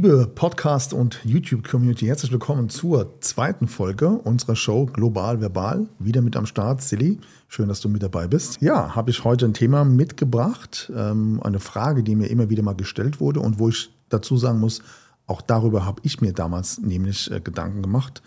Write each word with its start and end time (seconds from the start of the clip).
Liebe 0.00 0.28
Podcast- 0.32 0.94
und 0.94 1.18
YouTube-Community, 1.24 2.06
herzlich 2.06 2.30
willkommen 2.30 2.68
zur 2.68 3.20
zweiten 3.20 3.66
Folge 3.66 4.10
unserer 4.10 4.54
Show 4.54 4.86
Global 4.86 5.40
Verbal. 5.40 5.88
Wieder 5.98 6.22
mit 6.22 6.36
am 6.36 6.46
Start, 6.46 6.80
Silly. 6.82 7.18
Schön, 7.48 7.66
dass 7.66 7.80
du 7.80 7.88
mit 7.88 8.00
dabei 8.00 8.28
bist. 8.28 8.62
Ja, 8.62 8.94
habe 8.94 9.10
ich 9.10 9.24
heute 9.24 9.46
ein 9.46 9.54
Thema 9.54 9.84
mitgebracht, 9.84 10.92
ähm, 10.94 11.42
eine 11.42 11.58
Frage, 11.58 12.04
die 12.04 12.14
mir 12.14 12.28
immer 12.28 12.48
wieder 12.48 12.62
mal 12.62 12.76
gestellt 12.76 13.18
wurde 13.18 13.40
und 13.40 13.58
wo 13.58 13.70
ich 13.70 13.90
dazu 14.08 14.36
sagen 14.36 14.60
muss, 14.60 14.82
auch 15.26 15.42
darüber 15.42 15.84
habe 15.84 16.00
ich 16.04 16.20
mir 16.20 16.32
damals 16.32 16.78
nämlich 16.78 17.28
äh, 17.32 17.40
Gedanken 17.40 17.82
gemacht. 17.82 18.22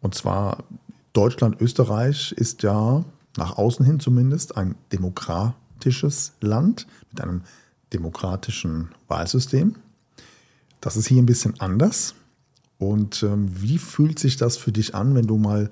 Und 0.00 0.14
zwar 0.14 0.64
Deutschland, 1.12 1.60
Österreich 1.60 2.32
ist 2.32 2.62
ja 2.62 3.04
nach 3.36 3.58
außen 3.58 3.84
hin 3.84 4.00
zumindest 4.00 4.56
ein 4.56 4.74
demokratisches 4.90 6.32
Land 6.40 6.86
mit 7.10 7.20
einem 7.20 7.42
demokratischen 7.92 8.88
Wahlsystem. 9.06 9.74
Das 10.80 10.96
ist 10.96 11.08
hier 11.08 11.22
ein 11.22 11.26
bisschen 11.26 11.58
anders. 11.60 12.14
Und 12.78 13.22
ähm, 13.22 13.48
wie 13.60 13.78
fühlt 13.78 14.18
sich 14.18 14.36
das 14.36 14.56
für 14.56 14.72
dich 14.72 14.94
an, 14.94 15.14
wenn 15.14 15.26
du 15.26 15.36
mal 15.36 15.70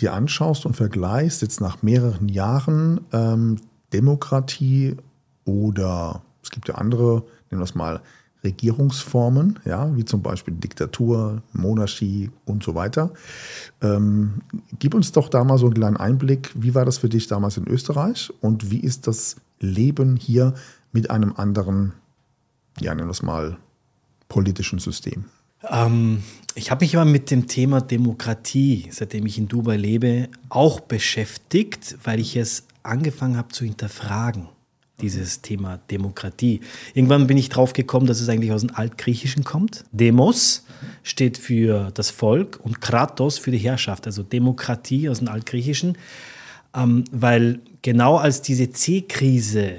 dir 0.00 0.14
anschaust 0.14 0.66
und 0.66 0.74
vergleichst, 0.74 1.42
jetzt 1.42 1.60
nach 1.60 1.82
mehreren 1.82 2.28
Jahren 2.28 3.00
ähm, 3.12 3.56
Demokratie 3.92 4.96
oder 5.44 6.22
es 6.42 6.50
gibt 6.50 6.68
ja 6.68 6.76
andere, 6.76 7.24
nehmen 7.50 7.60
wir 7.60 7.64
es 7.64 7.74
mal, 7.74 8.00
Regierungsformen, 8.44 9.58
ja, 9.64 9.94
wie 9.96 10.04
zum 10.04 10.22
Beispiel 10.22 10.54
Diktatur, 10.54 11.42
Monarchie 11.52 12.30
und 12.44 12.62
so 12.62 12.74
weiter. 12.74 13.10
Ähm, 13.82 14.42
gib 14.78 14.94
uns 14.94 15.12
doch 15.12 15.28
da 15.28 15.42
mal 15.42 15.58
so 15.58 15.66
einen 15.66 15.74
kleinen 15.74 15.96
Einblick. 15.96 16.52
Wie 16.54 16.74
war 16.74 16.84
das 16.84 16.98
für 16.98 17.08
dich 17.08 17.26
damals 17.26 17.56
in 17.56 17.66
Österreich 17.66 18.32
und 18.40 18.70
wie 18.70 18.80
ist 18.80 19.06
das 19.06 19.36
Leben 19.58 20.16
hier 20.16 20.54
mit 20.92 21.10
einem 21.10 21.32
anderen, 21.36 21.92
ja, 22.78 22.94
nennen 22.94 23.08
wir 23.08 23.12
es 23.12 23.22
mal, 23.22 23.58
politischen 24.28 24.78
System? 24.78 25.26
Ähm, 25.68 26.22
ich 26.54 26.70
habe 26.70 26.84
mich 26.84 26.96
aber 26.96 27.04
mit 27.04 27.30
dem 27.30 27.46
Thema 27.46 27.80
Demokratie, 27.80 28.88
seitdem 28.90 29.26
ich 29.26 29.38
in 29.38 29.48
Dubai 29.48 29.76
lebe, 29.76 30.28
auch 30.48 30.80
beschäftigt, 30.80 31.96
weil 32.04 32.20
ich 32.20 32.36
es 32.36 32.66
angefangen 32.82 33.36
habe 33.36 33.48
zu 33.48 33.64
hinterfragen, 33.64 34.48
dieses 35.00 35.42
Thema 35.42 35.78
Demokratie. 35.90 36.60
Irgendwann 36.94 37.26
bin 37.26 37.36
ich 37.36 37.48
drauf 37.48 37.72
gekommen, 37.72 38.06
dass 38.06 38.20
es 38.20 38.28
eigentlich 38.28 38.52
aus 38.52 38.62
dem 38.62 38.74
Altgriechischen 38.74 39.44
kommt. 39.44 39.84
Demos 39.92 40.64
steht 41.02 41.36
für 41.36 41.90
das 41.92 42.10
Volk 42.10 42.60
und 42.62 42.80
Kratos 42.80 43.38
für 43.38 43.50
die 43.50 43.58
Herrschaft, 43.58 44.06
also 44.06 44.22
Demokratie 44.22 45.08
aus 45.08 45.18
dem 45.18 45.28
Altgriechischen, 45.28 45.98
ähm, 46.74 47.04
weil 47.10 47.60
genau 47.82 48.16
als 48.16 48.40
diese 48.42 48.70
C-Krise 48.70 49.76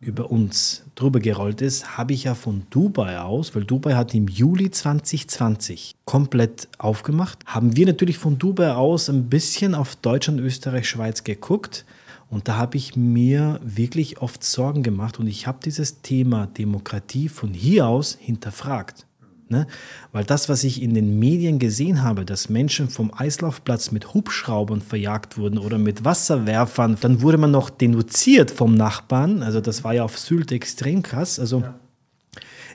über 0.00 0.30
uns 0.30 0.85
drüber 0.96 1.20
gerollt 1.20 1.60
ist, 1.60 1.96
habe 1.96 2.14
ich 2.14 2.24
ja 2.24 2.34
von 2.34 2.64
Dubai 2.70 3.20
aus, 3.20 3.54
weil 3.54 3.64
Dubai 3.64 3.94
hat 3.94 4.14
im 4.14 4.26
Juli 4.26 4.70
2020 4.70 5.94
komplett 6.04 6.68
aufgemacht, 6.78 7.38
haben 7.46 7.76
wir 7.76 7.86
natürlich 7.86 8.18
von 8.18 8.38
Dubai 8.38 8.72
aus 8.72 9.08
ein 9.08 9.28
bisschen 9.28 9.74
auf 9.74 9.94
Deutschland, 9.94 10.40
Österreich, 10.40 10.88
Schweiz 10.88 11.22
geguckt. 11.22 11.84
Und 12.28 12.48
da 12.48 12.56
habe 12.56 12.76
ich 12.76 12.96
mir 12.96 13.60
wirklich 13.62 14.18
oft 14.20 14.42
Sorgen 14.42 14.82
gemacht 14.82 15.20
und 15.20 15.28
ich 15.28 15.46
habe 15.46 15.58
dieses 15.64 16.02
Thema 16.02 16.48
Demokratie 16.48 17.28
von 17.28 17.54
hier 17.54 17.86
aus 17.86 18.18
hinterfragt. 18.20 19.06
Ne? 19.48 19.68
Weil 20.10 20.24
das, 20.24 20.48
was 20.48 20.64
ich 20.64 20.82
in 20.82 20.94
den 20.94 21.20
Medien 21.20 21.60
gesehen 21.60 22.02
habe, 22.02 22.24
dass 22.24 22.48
Menschen 22.48 22.88
vom 22.88 23.12
Eislaufplatz 23.14 23.92
mit 23.92 24.12
Hubschraubern 24.12 24.80
verjagt 24.80 25.38
wurden 25.38 25.58
oder 25.58 25.78
mit 25.78 26.04
Wasserwerfern, 26.04 26.96
dann 27.00 27.22
wurde 27.22 27.38
man 27.38 27.52
noch 27.52 27.70
denunziert 27.70 28.50
vom 28.50 28.74
Nachbarn. 28.74 29.44
Also 29.44 29.60
das 29.60 29.84
war 29.84 29.94
ja 29.94 30.02
auf 30.02 30.18
Sylt 30.18 30.50
extrem 30.50 31.02
krass. 31.02 31.38
Also 31.38 31.60
ja. 31.60 31.74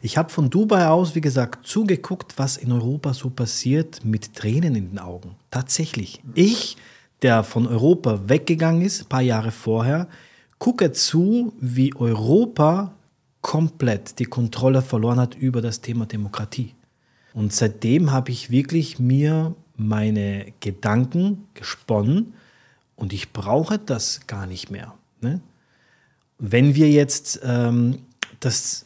ich 0.01 0.17
habe 0.17 0.29
von 0.29 0.49
Dubai 0.49 0.87
aus, 0.87 1.13
wie 1.13 1.19
gesagt, 1.19 1.67
zugeguckt, 1.67 2.35
was 2.37 2.55
in 2.55 2.71
Europa 2.71 3.13
so 3.13 3.29
passiert, 3.29 4.05
mit 4.05 4.33
Tränen 4.33 4.73
in 4.75 4.91
den 4.91 4.99
Augen. 4.99 5.35
Tatsächlich. 5.49 6.21
Ich, 6.35 6.77
der 7.21 7.43
von 7.43 7.67
Europa 7.67 8.29
weggegangen 8.29 8.81
ist, 8.81 9.01
ein 9.01 9.09
paar 9.09 9.21
Jahre 9.21 9.51
vorher, 9.51 10.07
gucke 10.57 10.93
zu, 10.93 11.51
wie 11.59 11.93
Europa 11.97 12.93
komplett 13.41 14.19
die 14.19 14.25
Kontrolle 14.25 14.81
verloren 14.81 15.19
hat 15.19 15.35
über 15.35 15.61
das 15.61 15.81
Thema 15.81 16.05
Demokratie. 16.05 16.75
Und 17.33 17.53
seitdem 17.53 18.11
habe 18.11 18.31
ich 18.31 18.51
wirklich 18.51 18.99
mir 18.99 19.55
meine 19.75 20.53
Gedanken 20.59 21.47
gesponnen 21.53 22.33
und 22.95 23.13
ich 23.13 23.33
brauche 23.33 23.79
das 23.79 24.27
gar 24.27 24.45
nicht 24.45 24.69
mehr. 24.69 24.93
Ne? 25.21 25.41
Wenn 26.37 26.75
wir 26.75 26.89
jetzt 26.89 27.39
ähm, 27.43 27.99
das 28.39 28.85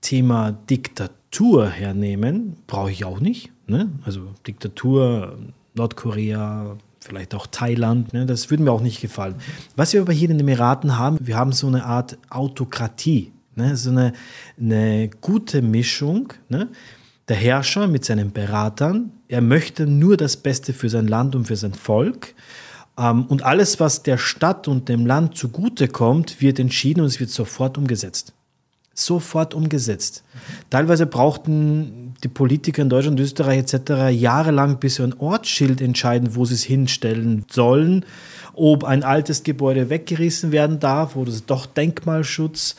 Thema 0.00 0.52
Diktatur 0.52 1.68
hernehmen, 1.68 2.56
brauche 2.66 2.90
ich 2.90 3.04
auch 3.04 3.20
nicht. 3.20 3.52
Ne? 3.66 3.90
Also 4.04 4.34
Diktatur, 4.46 5.38
Nordkorea, 5.74 6.76
vielleicht 7.00 7.34
auch 7.34 7.46
Thailand, 7.46 8.12
ne? 8.12 8.26
das 8.26 8.50
würde 8.50 8.64
mir 8.64 8.72
auch 8.72 8.80
nicht 8.80 9.00
gefallen. 9.00 9.36
Was 9.76 9.92
wir 9.92 10.00
aber 10.00 10.12
hier 10.12 10.30
in 10.30 10.38
den 10.38 10.48
Emiraten 10.48 10.98
haben, 10.98 11.18
wir 11.20 11.36
haben 11.36 11.52
so 11.52 11.66
eine 11.66 11.84
Art 11.84 12.18
Autokratie. 12.30 13.32
Ne? 13.54 13.76
So 13.76 13.90
eine, 13.90 14.12
eine 14.60 15.10
gute 15.20 15.62
Mischung. 15.62 16.32
Ne? 16.48 16.68
Der 17.28 17.36
Herrscher 17.36 17.86
mit 17.86 18.04
seinen 18.04 18.32
Beratern, 18.32 19.12
er 19.28 19.40
möchte 19.40 19.86
nur 19.86 20.16
das 20.16 20.36
Beste 20.36 20.72
für 20.72 20.88
sein 20.88 21.06
Land 21.06 21.34
und 21.34 21.46
für 21.46 21.56
sein 21.56 21.74
Volk. 21.74 22.34
Ähm, 22.98 23.26
und 23.26 23.42
alles, 23.42 23.80
was 23.80 24.02
der 24.02 24.18
Stadt 24.18 24.68
und 24.68 24.88
dem 24.88 25.06
Land 25.06 25.36
zugute 25.36 25.88
kommt, 25.88 26.40
wird 26.40 26.58
entschieden 26.58 27.00
und 27.00 27.06
es 27.06 27.20
wird 27.20 27.30
sofort 27.30 27.78
umgesetzt. 27.78 28.32
Sofort 28.94 29.54
umgesetzt. 29.54 30.22
Teilweise 30.68 31.06
brauchten 31.06 32.14
die 32.22 32.28
Politiker 32.28 32.82
in 32.82 32.90
Deutschland, 32.90 33.18
Österreich 33.18 33.58
etc. 33.58 34.10
jahrelang, 34.10 34.78
bis 34.78 34.96
sie 34.96 35.02
ein 35.02 35.18
Ortsschild 35.18 35.80
entscheiden, 35.80 36.36
wo 36.36 36.44
sie 36.44 36.54
es 36.54 36.62
hinstellen 36.62 37.46
sollen, 37.50 38.04
ob 38.52 38.84
ein 38.84 39.02
altes 39.02 39.44
Gebäude 39.44 39.88
weggerissen 39.88 40.52
werden 40.52 40.78
darf 40.78 41.16
oder 41.16 41.32
doch 41.46 41.64
Denkmalschutz. 41.64 42.76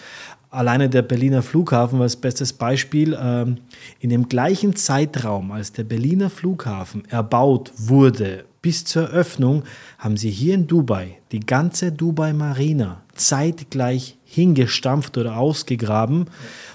Alleine 0.54 0.88
der 0.88 1.02
Berliner 1.02 1.42
Flughafen 1.42 2.00
als 2.00 2.16
bestes 2.16 2.54
Beispiel. 2.54 3.18
Ähm, 3.20 3.58
in 4.00 4.12
dem 4.12 4.30
gleichen 4.30 4.76
Zeitraum, 4.76 5.52
als 5.52 5.72
der 5.72 5.84
Berliner 5.84 6.30
Flughafen 6.30 7.06
erbaut 7.10 7.72
wurde, 7.76 8.46
bis 8.62 8.86
zur 8.86 9.10
Eröffnung, 9.10 9.64
haben 9.98 10.16
sie 10.16 10.30
hier 10.30 10.54
in 10.54 10.68
Dubai 10.68 11.18
die 11.32 11.40
ganze 11.40 11.92
Dubai 11.92 12.34
Marina 12.34 13.02
zeitgleich 13.16 14.16
hingestampft 14.26 15.18
oder 15.18 15.38
ausgegraben 15.38 16.26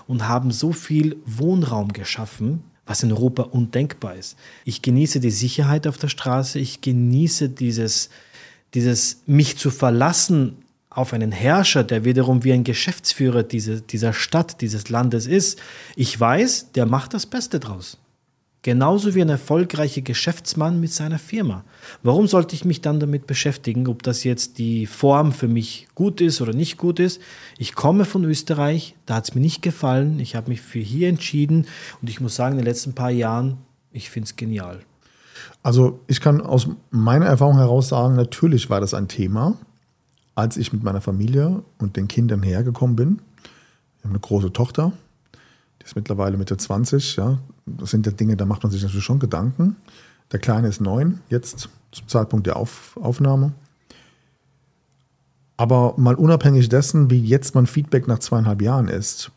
und 0.08 0.26
haben 0.26 0.50
so 0.50 0.72
viel 0.72 1.16
Wohnraum 1.24 1.92
geschaffen, 1.92 2.64
was 2.84 3.04
in 3.04 3.12
Europa 3.12 3.44
undenkbar 3.44 4.16
ist. 4.16 4.36
Ich 4.64 4.82
genieße 4.82 5.20
die 5.20 5.30
Sicherheit 5.30 5.86
auf 5.86 5.98
der 5.98 6.08
Straße, 6.08 6.58
ich 6.58 6.80
genieße 6.80 7.48
dieses, 7.48 8.10
dieses 8.74 9.22
mich 9.26 9.56
zu 9.56 9.70
verlassen 9.70 10.56
auf 10.98 11.12
einen 11.12 11.32
Herrscher, 11.32 11.84
der 11.84 12.04
wiederum 12.04 12.44
wie 12.44 12.52
ein 12.52 12.64
Geschäftsführer 12.64 13.44
diese, 13.44 13.80
dieser 13.80 14.12
Stadt, 14.12 14.60
dieses 14.60 14.88
Landes 14.88 15.26
ist, 15.26 15.60
ich 15.94 16.18
weiß, 16.18 16.72
der 16.72 16.86
macht 16.86 17.14
das 17.14 17.24
Beste 17.24 17.60
draus. 17.60 17.98
Genauso 18.62 19.14
wie 19.14 19.22
ein 19.22 19.28
erfolgreicher 19.28 20.00
Geschäftsmann 20.00 20.80
mit 20.80 20.92
seiner 20.92 21.20
Firma. 21.20 21.64
Warum 22.02 22.26
sollte 22.26 22.56
ich 22.56 22.64
mich 22.64 22.80
dann 22.80 22.98
damit 22.98 23.28
beschäftigen, 23.28 23.86
ob 23.86 24.02
das 24.02 24.24
jetzt 24.24 24.58
die 24.58 24.86
Form 24.86 25.30
für 25.30 25.46
mich 25.46 25.86
gut 25.94 26.20
ist 26.20 26.40
oder 26.40 26.52
nicht 26.52 26.76
gut 26.76 26.98
ist? 26.98 27.22
Ich 27.56 27.76
komme 27.76 28.04
von 28.04 28.24
Österreich, 28.24 28.96
da 29.06 29.14
hat 29.14 29.28
es 29.28 29.34
mir 29.36 29.40
nicht 29.40 29.62
gefallen. 29.62 30.18
Ich 30.18 30.34
habe 30.34 30.50
mich 30.50 30.60
für 30.60 30.80
hier 30.80 31.08
entschieden 31.08 31.66
und 32.02 32.10
ich 32.10 32.20
muss 32.20 32.34
sagen, 32.34 32.54
in 32.54 32.58
den 32.58 32.66
letzten 32.66 32.94
paar 32.94 33.10
Jahren, 33.10 33.58
ich 33.92 34.10
finde 34.10 34.26
es 34.26 34.34
genial. 34.34 34.80
Also 35.62 36.00
ich 36.08 36.20
kann 36.20 36.40
aus 36.40 36.66
meiner 36.90 37.26
Erfahrung 37.26 37.58
heraus 37.58 37.88
sagen, 37.88 38.16
natürlich 38.16 38.68
war 38.68 38.80
das 38.80 38.94
ein 38.94 39.06
Thema 39.06 39.56
als 40.38 40.56
ich 40.56 40.72
mit 40.72 40.84
meiner 40.84 41.00
Familie 41.00 41.64
und 41.78 41.96
den 41.96 42.06
Kindern 42.06 42.44
hergekommen 42.44 42.94
bin. 42.94 43.18
Wir 43.96 44.04
haben 44.04 44.10
eine 44.10 44.20
große 44.20 44.52
Tochter, 44.52 44.92
die 45.80 45.84
ist 45.84 45.96
mittlerweile 45.96 46.36
Mitte 46.36 46.56
20. 46.56 47.16
Ja. 47.16 47.38
Das 47.66 47.90
sind 47.90 48.06
ja 48.06 48.12
Dinge, 48.12 48.36
da 48.36 48.46
macht 48.46 48.62
man 48.62 48.70
sich 48.70 48.80
natürlich 48.80 49.04
schon 49.04 49.18
Gedanken. 49.18 49.74
Der 50.30 50.38
Kleine 50.38 50.68
ist 50.68 50.80
neun, 50.80 51.18
jetzt 51.28 51.68
zum 51.90 52.06
Zeitpunkt 52.06 52.46
der 52.46 52.56
Auf 52.56 52.96
Aufnahme. 53.02 53.52
Aber 55.56 55.94
mal 55.96 56.14
unabhängig 56.14 56.68
dessen, 56.68 57.10
wie 57.10 57.20
jetzt 57.20 57.56
mein 57.56 57.66
Feedback 57.66 58.06
nach 58.06 58.20
zweieinhalb 58.20 58.62
Jahren 58.62 58.86
ist, 58.86 59.32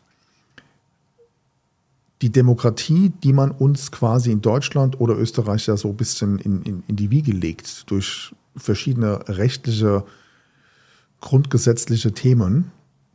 die 2.20 2.30
Demokratie, 2.30 3.12
die 3.24 3.32
man 3.32 3.50
uns 3.50 3.90
quasi 3.90 4.30
in 4.30 4.40
Deutschland 4.40 5.00
oder 5.00 5.18
Österreich 5.18 5.66
ja 5.66 5.76
so 5.76 5.88
ein 5.88 5.96
bisschen 5.96 6.38
in, 6.38 6.62
in, 6.62 6.84
in 6.86 6.94
die 6.94 7.10
Wiege 7.10 7.32
legt, 7.32 7.90
durch 7.90 8.32
verschiedene 8.56 9.28
rechtliche 9.28 10.04
grundgesetzliche 11.22 12.12
Themen 12.12 12.70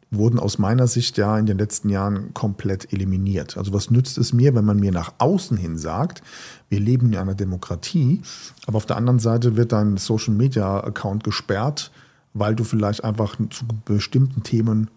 wurden 0.09 0.39
aus 0.39 0.57
meiner 0.57 0.87
Sicht 0.87 1.17
ja 1.17 1.37
in 1.37 1.45
den 1.45 1.57
letzten 1.57 1.89
Jahren 1.89 2.33
komplett 2.33 2.91
eliminiert. 2.93 3.57
Also 3.57 3.73
was 3.73 3.91
nützt 3.91 4.17
es 4.17 4.33
mir, 4.33 4.55
wenn 4.55 4.65
man 4.65 4.79
mir 4.79 4.91
nach 4.91 5.13
außen 5.17 5.57
hin 5.57 5.77
sagt, 5.77 6.23
wir 6.69 6.79
leben 6.79 7.07
in 7.07 7.17
einer 7.17 7.35
Demokratie, 7.35 8.21
aber 8.65 8.77
auf 8.77 8.85
der 8.85 8.95
anderen 8.95 9.19
Seite 9.19 9.57
wird 9.57 9.73
dein 9.73 9.97
Social 9.97 10.33
Media 10.33 10.81
Account 10.83 11.23
gesperrt, 11.23 11.91
weil 12.33 12.55
du 12.55 12.63
vielleicht 12.63 13.03
einfach 13.03 13.35
zu 13.49 13.65
bestimmten 13.85 14.43
Themen 14.43 14.89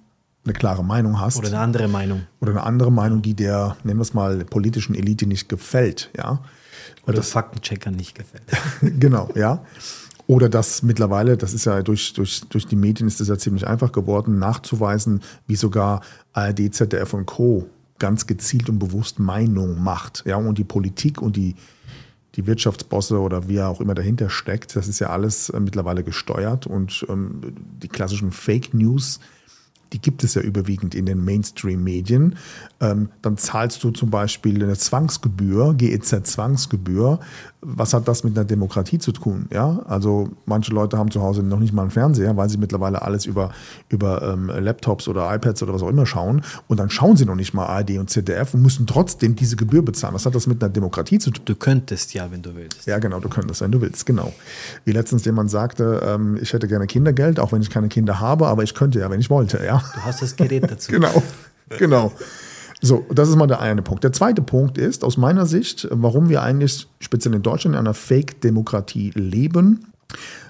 eine 0.45 0.55
klare 0.55 0.85
Meinung 0.85 1.21
hast. 1.21 1.37
Oder 1.37 1.49
eine 1.49 1.59
andere 1.59 1.89
Meinung. 1.89 2.23
Oder 2.41 2.53
eine 2.53 2.63
andere 2.63 2.93
Meinung, 2.93 3.21
die 3.21 3.35
der, 3.35 3.77
nennen 3.83 3.99
wir 3.99 4.03
es 4.03 4.15
mal, 4.15 4.45
politischen 4.45 4.95
Elite 4.95 5.27
nicht 5.27 5.49
gefällt, 5.49 6.11
ja. 6.17 6.41
Oder 7.05 7.15
das 7.15 7.31
Faktenchecker 7.31 7.91
nicht 7.91 8.15
gefällt. 8.15 8.45
genau, 9.01 9.29
ja. 9.35 9.65
Oder 10.31 10.49
dass 10.49 10.85
mittlerweile, 10.85 11.37
das 11.37 11.55
ist 11.55 11.65
ja 11.65 11.83
durch, 11.83 12.13
durch, 12.13 12.43
durch 12.43 12.65
die 12.65 12.77
Medien 12.77 13.09
ist 13.09 13.21
es 13.21 13.27
ja 13.27 13.37
ziemlich 13.37 13.67
einfach 13.67 13.91
geworden, 13.91 14.39
nachzuweisen, 14.39 15.23
wie 15.49 15.57
sogar 15.57 16.03
ARD, 16.35 16.73
ZDF 16.73 17.15
und 17.15 17.27
Co. 17.27 17.67
ganz 17.99 18.29
gezielt 18.29 18.69
und 18.69 18.79
bewusst 18.79 19.19
Meinung 19.19 19.83
macht. 19.83 20.23
Ja, 20.27 20.37
und 20.37 20.57
die 20.57 20.63
Politik 20.63 21.21
und 21.21 21.35
die, 21.35 21.57
die 22.37 22.47
Wirtschaftsbosse 22.47 23.19
oder 23.19 23.49
wie 23.49 23.61
auch 23.61 23.81
immer 23.81 23.95
dahinter 23.95 24.31
steckt, 24.31 24.77
das 24.77 24.87
ist 24.87 25.01
ja 25.01 25.11
alles 25.11 25.49
äh, 25.49 25.59
mittlerweile 25.59 26.05
gesteuert 26.05 26.65
und 26.65 27.05
ähm, 27.09 27.41
die 27.83 27.89
klassischen 27.89 28.31
Fake 28.31 28.73
News 28.73 29.19
die 29.93 30.01
gibt 30.01 30.25
es 30.25 30.35
ja 30.35 30.43
überwiegend 30.43 30.95
in 30.95 31.07
den 31.07 31.25
Mainstream-Medien. 31.25 32.37
Ähm, 32.81 33.09
dann 33.23 33.37
zahlst 33.37 33.83
du 33.83 33.91
zum 33.91 34.11
Beispiel 34.11 34.63
eine 34.63 34.77
Zwangsgebühr, 34.77 35.75
GEZ-Zwangsgebühr. 35.75 37.19
Was 37.63 37.93
hat 37.93 38.09
das 38.09 38.25
mit 38.25 38.39
einer 38.39 38.47
Demokratie 38.47 38.99
zu 38.99 39.13
tun? 39.13 39.47
Ja, 39.53 39.81
also 39.87 40.31
manche 40.47 40.73
Leute 40.73 40.97
haben 40.97 41.11
zu 41.11 41.21
Hause 41.21 41.43
noch 41.43 41.59
nicht 41.59 41.75
mal 41.75 41.83
einen 41.83 41.91
Fernseher, 41.91 42.35
weil 42.37 42.49
sie 42.49 42.57
mittlerweile 42.57 43.03
alles 43.03 43.27
über, 43.27 43.51
über 43.91 44.23
ähm, 44.23 44.47
Laptops 44.47 45.09
oder 45.09 45.35
iPads 45.35 45.63
oder 45.63 45.75
was 45.75 45.83
auch 45.83 45.89
immer 45.89 46.07
schauen. 46.07 46.43
Und 46.69 46.81
dann 46.81 46.89
schauen 46.89 47.17
sie 47.17 47.27
noch 47.27 47.35
nicht 47.35 47.53
mal 47.53 47.67
ARD 47.67 47.99
und 47.99 48.09
ZDF 48.09 48.55
und 48.55 48.63
müssen 48.63 48.87
trotzdem 48.87 49.37
diese 49.37 49.57
Gebühr 49.57 49.85
bezahlen. 49.85 50.15
Was 50.15 50.25
hat 50.25 50.35
das 50.35 50.47
mit 50.47 50.63
einer 50.63 50.73
Demokratie 50.73 51.19
zu 51.19 51.31
tun? 51.31 51.45
Du 51.45 51.55
könntest 51.55 52.15
ja, 52.15 52.31
wenn 52.31 52.41
du 52.41 52.55
willst. 52.55 52.87
Ja, 52.87 52.99
genau, 52.99 53.21
du 53.21 53.29
könntest, 53.29 53.61
wenn 53.61 53.73
du 53.73 53.81
willst, 53.83 54.07
genau. 54.07 54.33
Wie 54.87 54.93
letztens 54.93 55.25
jemand 55.27 55.51
sagte, 55.51 56.01
ähm, 56.03 56.39
ich 56.41 56.55
hätte 56.55 56.67
gerne 56.67 56.87
Kindergeld, 56.87 57.39
auch 57.41 57.53
wenn 57.53 57.61
ich 57.61 57.69
keine 57.69 57.89
Kinder 57.89 58.21
habe, 58.21 58.47
aber 58.47 58.63
ich 58.63 58.75
könnte 58.75 59.01
ja, 59.01 59.11
wenn 59.11 59.21
ich 59.21 59.29
wollte, 59.29 59.63
ja. 59.63 59.80
Du 59.95 60.01
hast 60.03 60.23
das 60.23 60.37
Gerät 60.37 60.71
dazu. 60.71 60.93
genau, 60.93 61.23
genau. 61.79 62.13
So, 62.83 63.05
das 63.11 63.29
ist 63.29 63.37
mal 63.37 63.47
der 63.47 63.61
eine 63.61 63.83
Punkt. 63.83 64.05
Der 64.05 64.13
zweite 64.13 64.43
Punkt 64.43 64.79
ist 64.79 65.05
aus 65.05 65.17
meiner 65.17 65.47
Sicht, 65.47 65.87
warum 65.91 66.29
wir 66.29 66.43
eigentlich 66.43 66.89
speziell 66.99 67.35
in 67.35 67.43
Deutschland 67.43 67.75
in 67.75 67.79
einer 67.81 67.95
Fake-Demokratie 67.95 69.11
leben. 69.15 69.87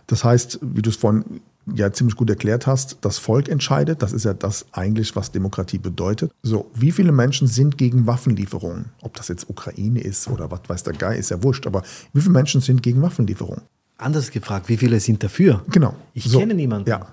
Das 0.07 0.23
heißt, 0.23 0.61
wie 0.63 0.83
du 0.83 0.91
es 0.91 0.97
vorhin 0.97 1.41
ja 1.75 1.93
ziemlich 1.93 2.17
gut 2.17 2.31
erklärt 2.31 2.67
hast, 2.67 2.99
das 3.01 3.19
Volk 3.19 3.49
entscheidet. 3.49 4.03
Das 4.03 4.13
ist 4.13 4.25
ja 4.25 4.35
das 4.35 4.67
eigentlich, 4.73 5.15
was 5.17 5.33
Demokratie 5.33 5.79
bedeutet. 5.79 6.33
So, 6.43 6.71
wie 6.75 6.93
viele 6.93 7.13
Menschen 7.13 7.47
sind 7.47 7.79
gegen 7.79 8.07
Waffenlieferungen? 8.07 8.87
Ob 9.03 9.15
das 9.15 9.29
jetzt 9.29 9.49
Ukraine 9.49 10.01
ist 10.01 10.29
oder 10.29 10.51
was 10.51 10.61
weiß 10.67 10.83
der 10.85 10.95
Geil, 10.95 11.19
ist 11.19 11.31
ja 11.31 11.43
wurscht. 11.43 11.67
Aber 11.67 11.83
wie 12.13 12.21
viele 12.21 12.33
Menschen 12.33 12.61
sind 12.61 12.83
gegen 12.83 13.03
Waffenlieferungen? 13.03 13.63
Anders 13.99 14.31
gefragt, 14.31 14.69
wie 14.69 14.77
viele 14.77 14.99
sind 15.01 15.23
dafür? 15.23 15.63
Genau. 15.69 15.95
Ich 16.15 16.25
so, 16.25 16.39
kenne 16.39 16.55
niemanden. 16.55 16.89
Ja. 16.89 17.07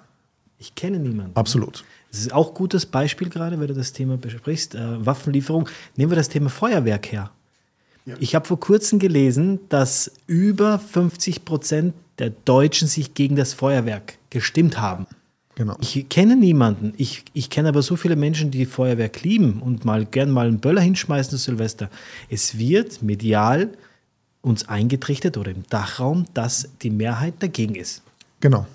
Ich 0.58 0.74
kenne 0.74 1.00
niemanden. 1.00 1.36
Absolut. 1.36 1.84
Das 2.12 2.21
ist 2.21 2.33
auch 2.33 2.50
ein 2.50 2.54
gutes 2.54 2.86
Beispiel 2.86 3.30
gerade, 3.30 3.59
wenn 3.59 3.68
du 3.68 3.74
das 3.74 3.94
Thema 3.94 4.18
besprichst. 4.18 4.75
Äh, 4.75 5.06
Waffenlieferung. 5.06 5.69
Nehmen 5.95 6.12
wir 6.12 6.15
das 6.15 6.30
Thema 6.30 6.50
Feuerwerk 6.50 7.12
her. 7.12 7.31
Ja. 8.06 8.15
Ich 8.19 8.36
habe 8.36 8.45
vor 8.45 8.59
kurzem 8.59 9.00
gelesen, 9.00 9.59
dass 9.69 10.12
über 10.27 10.80
50 10.80 11.44
Prozent 11.44 11.94
der 12.19 12.30
Deutschen 12.30 12.88
sich 12.88 13.13
gegen 13.13 13.36
das 13.36 13.54
Feuerwerk 13.54 14.18
gestimmt 14.30 14.80
haben. 14.80 15.07
Genau. 15.56 15.75
Ich 15.81 16.07
kenne 16.07 16.36
niemanden. 16.36 16.94
Ich, 16.98 17.25
ich 17.33 17.50
kenne 17.50 17.69
aber 17.69 17.81
so 17.81 17.95
viele 17.95 18.15
Menschen, 18.15 18.51
die 18.51 18.65
Feuerwerk 18.65 19.24
lieben 19.24 19.62
und 19.62 19.86
mal 19.86 20.06
gern 20.06 20.30
mal 20.30 20.48
einen 20.48 20.59
Böller 20.59 20.81
hinschmeißen 20.81 21.31
zu 21.31 21.38
Silvester. 21.38 21.89
Es 22.30 22.57
wird 22.57 23.01
medial 23.01 23.69
uns 24.42 24.69
eingetrichtert 24.69 25.36
oder 25.36 25.51
im 25.51 25.63
Dachraum, 25.69 26.25
dass 26.33 26.69
die 26.81 26.92
Mehrheit 26.92 27.36
dagegen 27.39 27.75
ist. 27.75 28.04
Genau. 28.39 28.68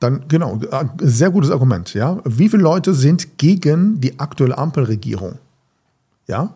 Dann, 0.00 0.28
genau, 0.28 0.60
äh, 0.70 0.84
sehr 1.00 1.30
gutes 1.30 1.50
Argument, 1.50 1.92
ja. 1.94 2.20
Wie 2.24 2.48
viele 2.48 2.62
Leute 2.62 2.94
sind 2.94 3.38
gegen 3.38 4.00
die 4.00 4.18
aktuelle 4.20 4.56
Ampelregierung? 4.56 5.38
Ja. 6.26 6.54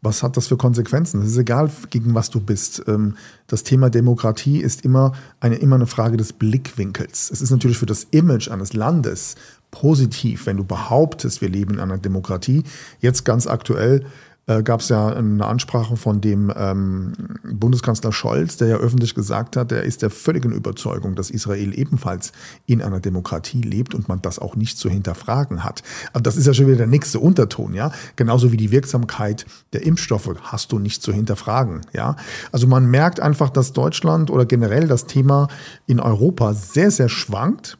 Was 0.00 0.22
hat 0.22 0.36
das 0.36 0.46
für 0.46 0.56
Konsequenzen? 0.56 1.22
Es 1.22 1.32
ist 1.32 1.38
egal, 1.38 1.70
gegen 1.90 2.14
was 2.14 2.30
du 2.30 2.38
bist. 2.40 2.84
Ähm, 2.86 3.16
das 3.48 3.64
Thema 3.64 3.90
Demokratie 3.90 4.58
ist 4.60 4.84
immer 4.84 5.12
eine, 5.40 5.56
immer 5.56 5.74
eine 5.74 5.86
Frage 5.86 6.16
des 6.16 6.32
Blickwinkels. 6.32 7.30
Es 7.32 7.40
ist 7.40 7.50
natürlich 7.50 7.78
für 7.78 7.86
das 7.86 8.04
Image 8.10 8.48
eines 8.48 8.74
Landes 8.74 9.34
positiv, 9.70 10.46
wenn 10.46 10.56
du 10.56 10.64
behauptest, 10.64 11.40
wir 11.40 11.48
leben 11.48 11.74
in 11.74 11.80
einer 11.80 11.98
Demokratie. 11.98 12.62
Jetzt 13.00 13.24
ganz 13.24 13.46
aktuell 13.46 14.04
äh, 14.48 14.62
gab 14.62 14.80
es 14.80 14.88
ja 14.88 15.08
eine 15.08 15.46
Ansprache 15.46 15.96
von 15.96 16.20
dem 16.20 16.52
ähm, 16.56 17.12
Bundeskanzler 17.44 18.12
Scholz, 18.12 18.56
der 18.56 18.68
ja 18.68 18.76
öffentlich 18.76 19.14
gesagt 19.14 19.56
hat, 19.56 19.70
er 19.70 19.82
ist 19.82 20.02
der 20.02 20.10
völligen 20.10 20.52
Überzeugung, 20.52 21.14
dass 21.14 21.30
Israel 21.30 21.78
ebenfalls 21.78 22.32
in 22.66 22.82
einer 22.82 22.98
Demokratie 22.98 23.60
lebt 23.60 23.94
und 23.94 24.08
man 24.08 24.20
das 24.22 24.38
auch 24.38 24.56
nicht 24.56 24.78
zu 24.78 24.88
hinterfragen 24.88 25.64
hat. 25.64 25.82
Aber 26.12 26.22
das 26.22 26.36
ist 26.36 26.46
ja 26.46 26.54
schon 26.54 26.66
wieder 26.66 26.78
der 26.78 26.86
nächste 26.86 27.20
Unterton, 27.20 27.74
ja. 27.74 27.92
Genauso 28.16 28.50
wie 28.50 28.56
die 28.56 28.70
Wirksamkeit 28.70 29.46
der 29.72 29.84
Impfstoffe 29.84 30.34
hast 30.42 30.72
du 30.72 30.78
nicht 30.78 31.02
zu 31.02 31.12
hinterfragen, 31.12 31.82
ja. 31.92 32.16
Also 32.50 32.66
man 32.66 32.86
merkt 32.86 33.20
einfach, 33.20 33.50
dass 33.50 33.72
Deutschland 33.72 34.30
oder 34.30 34.46
generell 34.46 34.88
das 34.88 35.06
Thema 35.06 35.48
in 35.86 36.00
Europa 36.00 36.54
sehr, 36.54 36.90
sehr 36.90 37.08
schwankt. 37.08 37.78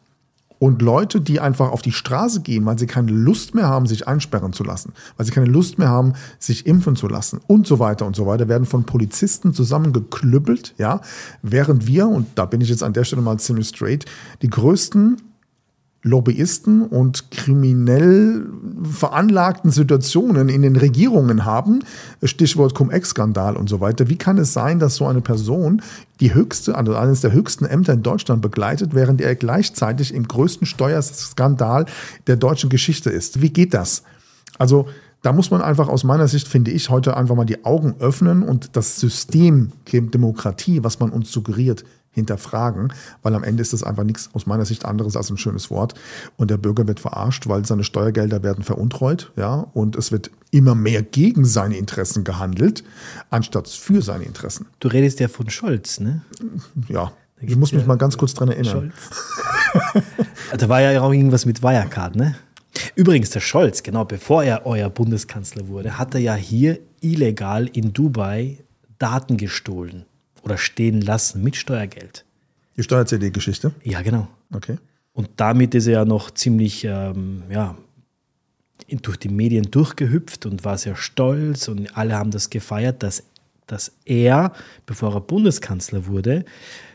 Und 0.59 0.83
Leute, 0.83 1.21
die 1.21 1.41
einfach 1.41 1.71
auf 1.71 1.83
die 1.83 1.93
Straße 1.93 2.41
gehen, 2.41 2.67
weil 2.67 2.79
sie 2.79 2.87
keine 2.87 3.13
Lust 3.13 3.55
mehr 3.55 3.69
haben, 3.69 3.87
sich 3.87 4.09
einsperren 4.09 4.53
zu 4.53 4.65
lassen, 4.65 4.93
weil 5.17 5.27
sie 5.27 5.33
keine 5.33 5.47
Lust 5.47 5.79
mehr 5.79 5.89
haben, 5.89 6.15
sich 6.39 6.67
impfen 6.67 6.97
zu 6.97 7.07
lassen 7.09 7.41
und 7.47 7.67
so 7.67 7.79
weiter 7.79 8.07
und 8.07 8.17
so 8.17 8.27
weiter, 8.27 8.49
werden 8.49 8.67
von 8.67 8.85
Polizisten 8.85 9.55
zusammengeklüppelt, 9.55 10.75
ja, 10.79 11.01
während 11.43 11.87
wir, 11.87 12.09
und 12.09 12.27
da 12.35 12.45
bin 12.45 12.61
ich 12.61 12.69
jetzt 12.69 12.83
an 12.83 12.93
der 12.93 13.05
Stelle 13.05 13.23
mal 13.23 13.39
ziemlich 13.39 13.69
straight, 13.69 14.05
die 14.43 14.51
größten 14.51 15.28
Lobbyisten 16.03 16.83
und 16.83 17.31
kriminell 17.33 18.47
veranlagten 18.85 19.73
Situationen 19.73 20.49
in 20.49 20.63
den 20.63 20.77
Regierungen 20.77 21.45
haben, 21.45 21.81
Stichwort 22.23 22.75
Cum-Ex-Skandal 22.75 23.57
und 23.57 23.69
so 23.69 23.81
weiter. 23.81 24.09
Wie 24.09 24.17
kann 24.17 24.39
es 24.39 24.53
sein, 24.53 24.79
dass 24.79 24.97
so 24.97 25.07
eine 25.07 25.21
Person 25.21 25.83
die 26.21 26.35
höchste, 26.35 26.77
also 26.77 26.95
eines 26.95 27.21
der 27.21 27.33
höchsten 27.33 27.65
Ämter 27.65 27.95
in 27.95 28.03
Deutschland 28.03 28.43
begleitet, 28.43 28.95
während 28.95 29.21
er 29.21 29.35
gleichzeitig 29.35 30.15
im 30.15 30.29
größten 30.29 30.67
Steuerskandal 30.67 31.87
der 32.29 32.37
deutschen 32.37 32.71
Geschichte 32.71 33.11
ist? 33.11 33.43
Wie 33.43 33.51
geht 33.51 33.75
das? 33.75 34.05
Also 34.57 34.89
da 35.23 35.33
muss 35.33 35.51
man 35.51 35.63
einfach 35.63 35.89
aus 35.89 36.05
meiner 36.05 36.29
Sicht, 36.29 36.47
finde 36.47 36.71
ich, 36.71 36.91
heute 36.91 37.17
einfach 37.17 37.35
mal 37.35 37.45
die 37.45 37.65
Augen 37.65 37.97
öffnen 37.99 38.45
und 38.45 38.77
das 38.77 39.01
System 39.01 39.73
Demokratie, 39.93 40.85
was 40.85 41.01
man 41.01 41.11
uns 41.11 41.33
suggeriert, 41.33 41.85
hinterfragen, 42.19 42.93
weil 43.23 43.35
am 43.35 43.45
Ende 43.45 43.63
ist 43.63 43.73
das 43.73 43.83
einfach 43.83 44.05
nichts 44.05 44.31
aus 44.35 44.47
meiner 44.47 44.65
Sicht 44.65 44.85
anderes 44.85 45.17
als 45.17 45.31
ein 45.31 45.39
schönes 45.39 45.71
Wort. 45.71 45.95
Und 46.37 46.51
der 46.51 46.59
Bürger 46.59 46.87
wird 46.87 47.01
verarscht, 47.01 47.49
weil 47.49 47.65
seine 47.65 47.85
Steuergelder 47.85 48.43
werden 48.43 48.65
veruntreut, 48.65 49.33
ja, 49.37 49.67
und 49.73 49.97
es 49.97 50.13
wird 50.13 50.31
immer 50.51 50.75
mehr 50.75 51.03
gegen 51.03 51.45
seine 51.45 51.77
Interessen 51.77 52.25
gehandelt, 52.25 52.85
anstatt 53.31 53.69
für 53.69 54.03
seine 54.03 54.25
Interessen. 54.25 54.67
Du 54.81 54.89
redest 54.89 55.21
ja 55.21 55.29
von 55.29 55.49
Scholz, 55.51 56.01
ne? 56.01 56.23
Ja. 56.89 57.13
Ich 57.41 57.57
muss 57.57 57.73
mich 57.73 57.87
mal 57.87 57.97
ganz 57.97 58.19
kurz 58.19 58.35
dran 58.35 58.49
erinnern. 58.49 58.93
Scholz. 59.73 60.05
da 60.59 60.69
war 60.69 60.81
ja 60.81 61.01
auch 61.01 61.13
irgendwas 61.13 61.47
mit 61.47 61.63
Wirecard, 61.63 62.17
ne? 62.17 62.35
Übrigens, 62.95 63.31
der 63.31 63.41
Scholz, 63.41 63.83
genau 63.83 64.05
bevor 64.05 64.43
er 64.43 64.67
euer 64.67 64.91
Bundeskanzler 64.91 65.69
wurde, 65.69 65.99
hat 65.99 66.15
er 66.15 66.21
ja 66.21 66.35
hier 66.35 66.81
illegal 67.01 67.69
in 67.69 67.93
Dubai 67.93 68.59
Daten 68.99 69.37
gestohlen 69.37 70.05
oder 70.43 70.59
stehen 70.59 71.01
lassen 71.01 71.43
mit 71.43 71.57
Steuergeld. 71.57 72.25
Die 72.77 72.83
Steuer-CD-Geschichte? 72.83 73.73
Ja, 73.83 74.03
genau. 74.03 74.29
Okay. 74.53 74.79
Und 75.13 75.31
damit 75.37 75.75
ist 75.75 75.87
er 75.87 75.93
ja 75.95 76.05
noch 76.05 76.31
ziemlich, 76.31 76.85
ähm, 76.85 77.43
ja, 77.51 77.77
durch 79.03 79.17
die 79.17 79.29
Medien 79.29 79.71
durchgehüpft 79.71 80.47
und 80.47 80.65
war 80.65 80.79
sehr 80.79 80.95
stolz 80.95 81.69
und 81.69 81.97
alle 81.97 82.15
haben 82.15 82.31
das 82.31 82.51
gefeiert, 82.51 83.03
dass, 83.03 83.25
dass 83.67 83.93
er, 84.05 84.53
bevor 84.87 85.15
er 85.15 85.21
Bundeskanzler 85.21 86.07
wurde, 86.07 86.45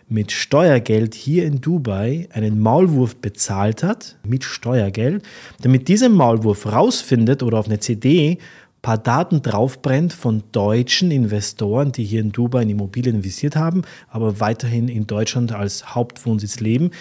mit 0.08 0.32
Steuergeld 0.32 1.16
hier 1.16 1.46
in 1.46 1.60
Dubai 1.60 2.28
einen 2.32 2.60
Maulwurf 2.60 3.16
bezahlt 3.16 3.84
hat, 3.84 4.16
mit 4.24 4.44
Steuergeld, 4.44 5.24
damit 5.62 5.88
dieser 5.88 6.10
Maulwurf 6.10 6.66
rausfindet 6.72 7.44
oder 7.44 7.60
auf 7.60 7.66
eine 7.66 7.80
CD 7.80 8.38
paar 8.84 9.00
Daten 9.00 9.42
draufbrennt 9.42 10.14
von 10.14 10.44
deutschen 10.52 11.10
Investoren, 11.10 11.94
die 11.94 12.04
hier 12.04 12.20
in 12.22 12.32
Dubai 12.32 12.62
in 12.62 12.70
Immobilien 12.70 13.16
investiert 13.16 13.56
haben, 13.56 13.84
aber 14.10 14.40
weiterhin 14.40 14.90
in 14.90 15.08
Deutschland 15.08 15.54
als 15.54 15.96
Hauptwohnsitz 15.96 16.60
leben, 16.60 16.92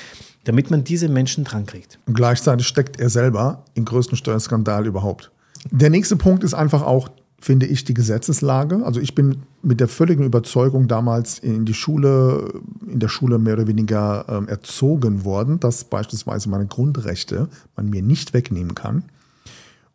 damit 0.45 0.71
man 0.71 0.85
diese 0.85 1.09
Menschen 1.09 1.45
drankriegt. 1.45 1.99
Und 2.07 2.15
gleichzeitig 2.15 2.67
steckt 2.67 3.01
er 3.01 3.11
selber 3.11 3.65
im 3.75 3.85
größten 3.85 4.17
Steuerskandal 4.17 4.87
überhaupt. 4.87 5.33
Der 5.71 5.91
nächste 5.91 6.17
Punkt 6.17 6.45
ist 6.45 6.55
einfach 6.55 6.83
auch, 6.83 7.11
finde 7.41 7.67
ich, 7.67 7.85
die 7.85 7.95
Gesetzeslage. 7.95 8.85
Also 8.85 9.01
ich 9.01 9.17
bin 9.17 9.43
mit 9.63 9.81
der 9.81 9.89
völligen 9.89 10.25
Überzeugung 10.25 10.87
damals 10.87 11.41
in 11.41 11.65
die 11.65 11.75
Schule, 11.75 12.61
in 12.87 13.01
der 13.01 13.09
Schule 13.09 13.41
mehr 13.41 13.55
oder 13.55 13.67
weniger 13.67 14.25
ähm, 14.29 14.47
erzogen 14.47 15.25
worden, 15.25 15.59
dass 15.59 15.83
beispielsweise 15.83 16.49
meine 16.49 16.67
Grundrechte 16.67 17.49
man 17.75 17.91
mir 17.91 18.03
nicht 18.03 18.35
wegnehmen 18.35 18.77
kann. 18.77 19.03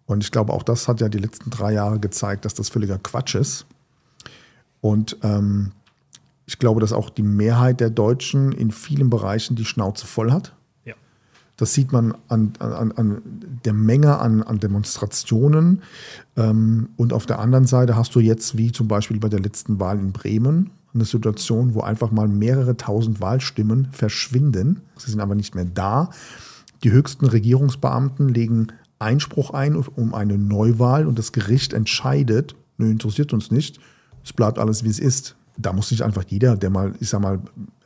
Und 0.07 0.23
ich 0.23 0.31
glaube, 0.31 0.53
auch 0.53 0.63
das 0.63 0.87
hat 0.87 1.01
ja 1.01 1.09
die 1.09 1.19
letzten 1.19 1.51
drei 1.51 1.73
Jahre 1.73 1.99
gezeigt, 1.99 2.45
dass 2.45 2.53
das 2.53 2.69
völliger 2.69 2.97
Quatsch 2.97 3.35
ist. 3.35 3.65
Und 4.81 5.17
ähm, 5.21 5.73
ich 6.45 6.59
glaube, 6.59 6.79
dass 6.79 6.93
auch 6.93 7.09
die 7.09 7.23
Mehrheit 7.23 7.81
der 7.81 7.89
Deutschen 7.89 8.53
in 8.53 8.71
vielen 8.71 9.09
Bereichen 9.09 9.55
die 9.55 9.65
Schnauze 9.65 10.07
voll 10.07 10.31
hat. 10.31 10.53
Ja. 10.85 10.93
Das 11.57 11.73
sieht 11.73 11.91
man 11.91 12.15
an, 12.29 12.53
an, 12.59 12.93
an 12.93 13.21
der 13.65 13.73
Menge 13.73 14.17
an, 14.19 14.41
an 14.43 14.59
Demonstrationen. 14.59 15.83
Ähm, 16.37 16.89
und 16.95 17.11
auf 17.11 17.25
der 17.25 17.39
anderen 17.39 17.67
Seite 17.67 17.97
hast 17.97 18.15
du 18.15 18.21
jetzt, 18.21 18.57
wie 18.57 18.71
zum 18.71 18.87
Beispiel 18.87 19.19
bei 19.19 19.29
der 19.29 19.41
letzten 19.41 19.77
Wahl 19.81 19.99
in 19.99 20.13
Bremen, 20.13 20.71
eine 20.93 21.03
Situation, 21.03 21.73
wo 21.73 21.81
einfach 21.81 22.11
mal 22.11 22.29
mehrere 22.29 22.77
tausend 22.77 23.19
Wahlstimmen 23.19 23.89
verschwinden. 23.91 24.81
Sie 24.95 25.11
sind 25.11 25.19
aber 25.19 25.35
nicht 25.35 25.53
mehr 25.53 25.65
da. 25.65 26.11
Die 26.83 26.91
höchsten 26.91 27.25
Regierungsbeamten 27.25 28.29
legen 28.29 28.67
Einspruch 28.99 29.51
ein 29.51 29.75
um 29.75 30.13
eine 30.13 30.37
Neuwahl 30.37 31.07
und 31.07 31.19
das 31.19 31.31
Gericht 31.31 31.73
entscheidet, 31.73 32.55
nö, 32.77 32.89
interessiert 32.89 33.33
uns 33.33 33.51
nicht, 33.51 33.79
es 34.23 34.33
bleibt 34.33 34.59
alles, 34.59 34.83
wie 34.83 34.89
es 34.89 34.99
ist. 34.99 35.35
Da 35.57 35.73
muss 35.73 35.89
sich 35.89 36.03
einfach 36.03 36.23
jeder, 36.27 36.55
der 36.55 36.69
mal, 36.69 36.93
ich 36.99 37.09
sag 37.09 37.21
mal, 37.21 37.39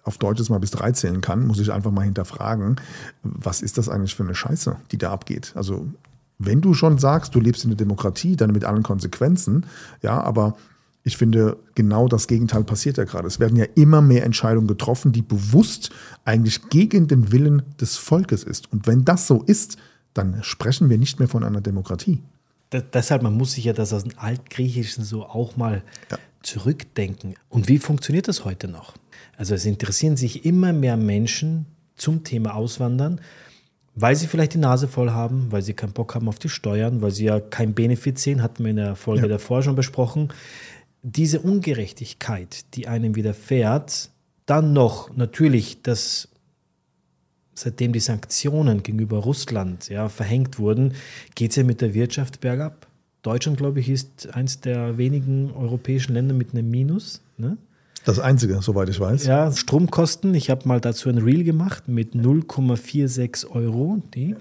auf 0.03 0.17
Deutsch 0.17 0.39
jetzt 0.39 0.49
mal 0.49 0.59
bis 0.59 0.71
drei 0.71 0.91
zählen 0.91 1.21
kann, 1.21 1.45
muss 1.45 1.57
sich 1.57 1.71
einfach 1.71 1.91
mal 1.91 2.03
hinterfragen, 2.03 2.77
was 3.23 3.61
ist 3.61 3.77
das 3.77 3.87
eigentlich 3.87 4.15
für 4.15 4.23
eine 4.23 4.35
Scheiße, 4.35 4.75
die 4.91 4.97
da 4.97 5.11
abgeht? 5.11 5.53
Also, 5.55 5.87
wenn 6.39 6.59
du 6.61 6.73
schon 6.73 6.97
sagst, 6.97 7.35
du 7.35 7.39
lebst 7.39 7.63
in 7.63 7.69
der 7.69 7.77
Demokratie, 7.77 8.35
dann 8.35 8.51
mit 8.51 8.65
allen 8.65 8.81
Konsequenzen, 8.81 9.67
ja, 10.01 10.19
aber 10.21 10.55
ich 11.03 11.17
finde, 11.17 11.57
genau 11.75 12.07
das 12.07 12.27
Gegenteil 12.27 12.63
passiert 12.63 12.97
ja 12.97 13.05
gerade. 13.05 13.27
Es 13.27 13.39
werden 13.39 13.57
ja 13.57 13.65
immer 13.75 14.01
mehr 14.01 14.23
Entscheidungen 14.23 14.67
getroffen, 14.67 15.11
die 15.11 15.23
bewusst 15.23 15.91
eigentlich 16.25 16.69
gegen 16.69 17.07
den 17.07 17.31
Willen 17.31 17.63
des 17.79 17.97
Volkes 17.97 18.43
ist. 18.43 18.71
Und 18.71 18.85
wenn 18.87 19.03
das 19.03 19.25
so 19.27 19.41
ist, 19.43 19.77
dann 20.13 20.43
sprechen 20.43 20.89
wir 20.89 20.97
nicht 20.97 21.19
mehr 21.19 21.27
von 21.27 21.43
einer 21.43 21.61
Demokratie. 21.61 22.19
Das, 22.69 22.83
deshalb, 22.93 23.21
man 23.21 23.33
muss 23.33 23.53
sich 23.53 23.65
ja 23.65 23.73
das 23.73 23.93
aus 23.93 24.03
dem 24.03 24.17
Altgriechischen 24.17 25.03
so 25.03 25.25
auch 25.25 25.57
mal 25.57 25.83
ja. 26.09 26.17
zurückdenken. 26.41 27.35
Und 27.49 27.67
wie 27.67 27.77
funktioniert 27.77 28.27
das 28.27 28.45
heute 28.45 28.67
noch? 28.67 28.95
Also 29.37 29.55
es 29.55 29.65
interessieren 29.65 30.17
sich 30.17 30.45
immer 30.45 30.73
mehr 30.73 30.97
Menschen 30.97 31.65
zum 31.95 32.23
Thema 32.23 32.55
Auswandern, 32.55 33.19
weil 33.95 34.15
sie 34.15 34.27
vielleicht 34.27 34.53
die 34.53 34.59
Nase 34.59 34.87
voll 34.87 35.11
haben, 35.11 35.51
weil 35.51 35.61
sie 35.61 35.73
keinen 35.73 35.93
Bock 35.93 36.15
haben 36.15 36.29
auf 36.29 36.39
die 36.39 36.49
Steuern, 36.49 37.01
weil 37.01 37.11
sie 37.11 37.25
ja 37.25 37.39
kein 37.39 37.73
Benefit 37.73 38.19
sehen, 38.19 38.41
hatten 38.41 38.63
wir 38.63 38.71
in 38.71 38.77
der 38.77 38.95
Folge 38.95 39.23
ja. 39.23 39.27
davor 39.27 39.63
schon 39.63 39.75
besprochen. 39.75 40.29
Diese 41.03 41.41
Ungerechtigkeit, 41.41 42.73
die 42.75 42.87
einem 42.87 43.15
widerfährt, 43.15 44.11
dann 44.45 44.73
noch 44.73 45.15
natürlich 45.15 45.81
das 45.81 46.29
seitdem 47.61 47.93
die 47.93 47.99
Sanktionen 47.99 48.83
gegenüber 48.83 49.19
Russland 49.19 49.89
ja, 49.89 50.09
verhängt 50.09 50.59
wurden, 50.59 50.93
geht 51.35 51.51
es 51.51 51.57
ja 51.57 51.63
mit 51.63 51.81
der 51.81 51.93
Wirtschaft 51.93 52.41
bergab. 52.41 52.87
Deutschland, 53.21 53.57
glaube 53.57 53.79
ich, 53.79 53.89
ist 53.89 54.33
eines 54.33 54.61
der 54.61 54.97
wenigen 54.97 55.51
europäischen 55.51 56.13
Länder 56.13 56.33
mit 56.33 56.53
einem 56.53 56.69
Minus. 56.69 57.21
Ne? 57.37 57.57
Das 58.03 58.19
einzige, 58.19 58.61
soweit 58.61 58.89
ich 58.89 58.99
weiß. 58.99 59.25
Ja, 59.25 59.51
Stromkosten. 59.51 60.33
Ich 60.33 60.49
habe 60.49 60.67
mal 60.67 60.81
dazu 60.81 61.09
ein 61.09 61.19
Reel 61.19 61.43
gemacht 61.43 61.87
mit 61.87 62.15
0,46 62.15 63.47
Euro. 63.51 64.01
Die. 64.15 64.35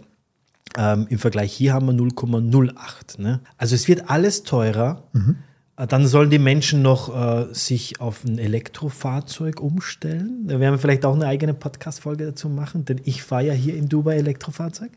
Ähm, 0.79 1.07
Im 1.11 1.19
Vergleich 1.19 1.53
hier 1.53 1.75
haben 1.75 1.87
wir 1.87 1.93
0,08. 1.93 3.21
Ne? 3.21 3.41
Also 3.59 3.75
es 3.75 3.87
wird 3.87 4.09
alles 4.09 4.45
teurer. 4.45 5.05
Mhm. 5.13 5.37
Äh, 5.81 5.87
dann 5.87 6.07
sollen 6.07 6.31
die 6.31 6.39
Menschen 6.39 6.83
noch 6.83 7.15
äh, 7.15 7.53
sich 7.55 8.01
auf 8.01 8.25
ein 8.25 8.39
Elektrofahrzeug 8.39 9.61
umstellen. 9.61 10.47
Da 10.47 10.61
werden 10.61 10.75
wir 10.75 10.79
vielleicht 10.79 11.05
auch 11.05 11.15
eine 11.15 11.27
eigene 11.27 11.55
Podcast-Folge 11.55 12.27
dazu 12.27 12.49
machen, 12.49 12.85
denn 12.85 13.01
ich 13.05 13.23
fahre 13.23 13.47
ja 13.47 13.53
hier 13.53 13.75
in 13.75 13.89
Dubai 13.89 14.17
Elektrofahrzeug, 14.17 14.91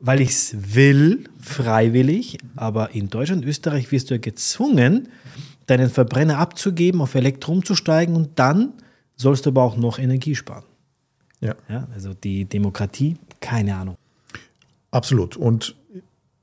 weil 0.00 0.20
ich 0.20 0.30
es 0.30 0.74
will, 0.74 1.24
freiwillig. 1.40 2.38
Aber 2.56 2.94
in 2.94 3.08
Deutschland, 3.08 3.44
Österreich 3.44 3.90
wirst 3.92 4.10
du 4.10 4.14
ja 4.14 4.20
gezwungen, 4.20 5.08
deinen 5.66 5.90
Verbrenner 5.90 6.38
abzugeben, 6.38 7.00
auf 7.00 7.14
Elektro 7.14 7.52
umzusteigen 7.52 8.16
und 8.16 8.30
dann 8.36 8.72
sollst 9.16 9.46
du 9.46 9.50
aber 9.50 9.62
auch 9.62 9.76
noch 9.76 9.98
Energie 9.98 10.34
sparen. 10.34 10.64
Ja. 11.40 11.54
ja 11.68 11.86
also 11.94 12.14
die 12.14 12.44
Demokratie, 12.44 13.16
keine 13.40 13.76
Ahnung. 13.76 13.96
Absolut. 14.90 15.36
Und 15.36 15.76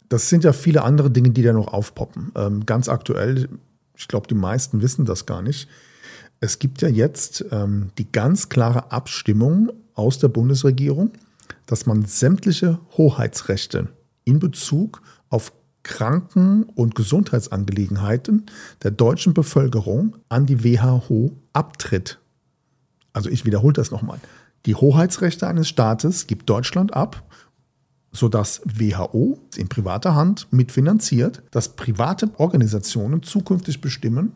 das 0.07 0.29
sind 0.29 0.43
ja 0.43 0.53
viele 0.53 0.83
andere 0.83 1.11
Dinge, 1.11 1.29
die 1.29 1.43
da 1.43 1.53
noch 1.53 1.67
aufpoppen. 1.67 2.31
Ähm, 2.35 2.65
ganz 2.65 2.89
aktuell 2.89 3.47
ich 3.99 4.07
glaube, 4.07 4.27
die 4.27 4.35
meisten 4.35 4.81
wissen 4.81 5.05
das 5.05 5.25
gar 5.25 5.41
nicht. 5.41 5.67
Es 6.39 6.57
gibt 6.57 6.81
ja 6.81 6.87
jetzt 6.87 7.45
ähm, 7.51 7.91
die 7.97 8.09
ganz 8.09 8.47
klare 8.47 8.93
Abstimmung 8.93 9.71
aus 9.93 10.19
der 10.19 10.29
Bundesregierung, 10.29 11.11
dass 11.65 11.85
man 11.85 12.05
sämtliche 12.05 12.79
Hoheitsrechte 12.97 13.89
in 14.23 14.39
Bezug 14.39 15.01
auf 15.29 15.51
Kranken- 15.83 16.63
und 16.63 16.95
Gesundheitsangelegenheiten 16.95 18.45
der 18.83 18.91
deutschen 18.91 19.33
Bevölkerung 19.33 20.15
an 20.29 20.45
die 20.45 20.63
WHO 20.63 21.33
abtritt. 21.51 22.19
Also 23.11 23.29
ich 23.29 23.45
wiederhole 23.45 23.73
das 23.73 23.91
nochmal. 23.91 24.19
Die 24.65 24.75
Hoheitsrechte 24.75 25.45
eines 25.45 25.67
Staates 25.67 26.25
gibt 26.25 26.49
Deutschland 26.49 26.93
ab 26.93 27.23
sodass 28.11 28.61
WHO 28.65 29.39
in 29.55 29.67
privater 29.67 30.15
Hand 30.15 30.47
mitfinanziert, 30.51 31.43
dass 31.51 31.69
private 31.69 32.29
Organisationen 32.37 33.21
zukünftig 33.23 33.81
bestimmen, 33.81 34.33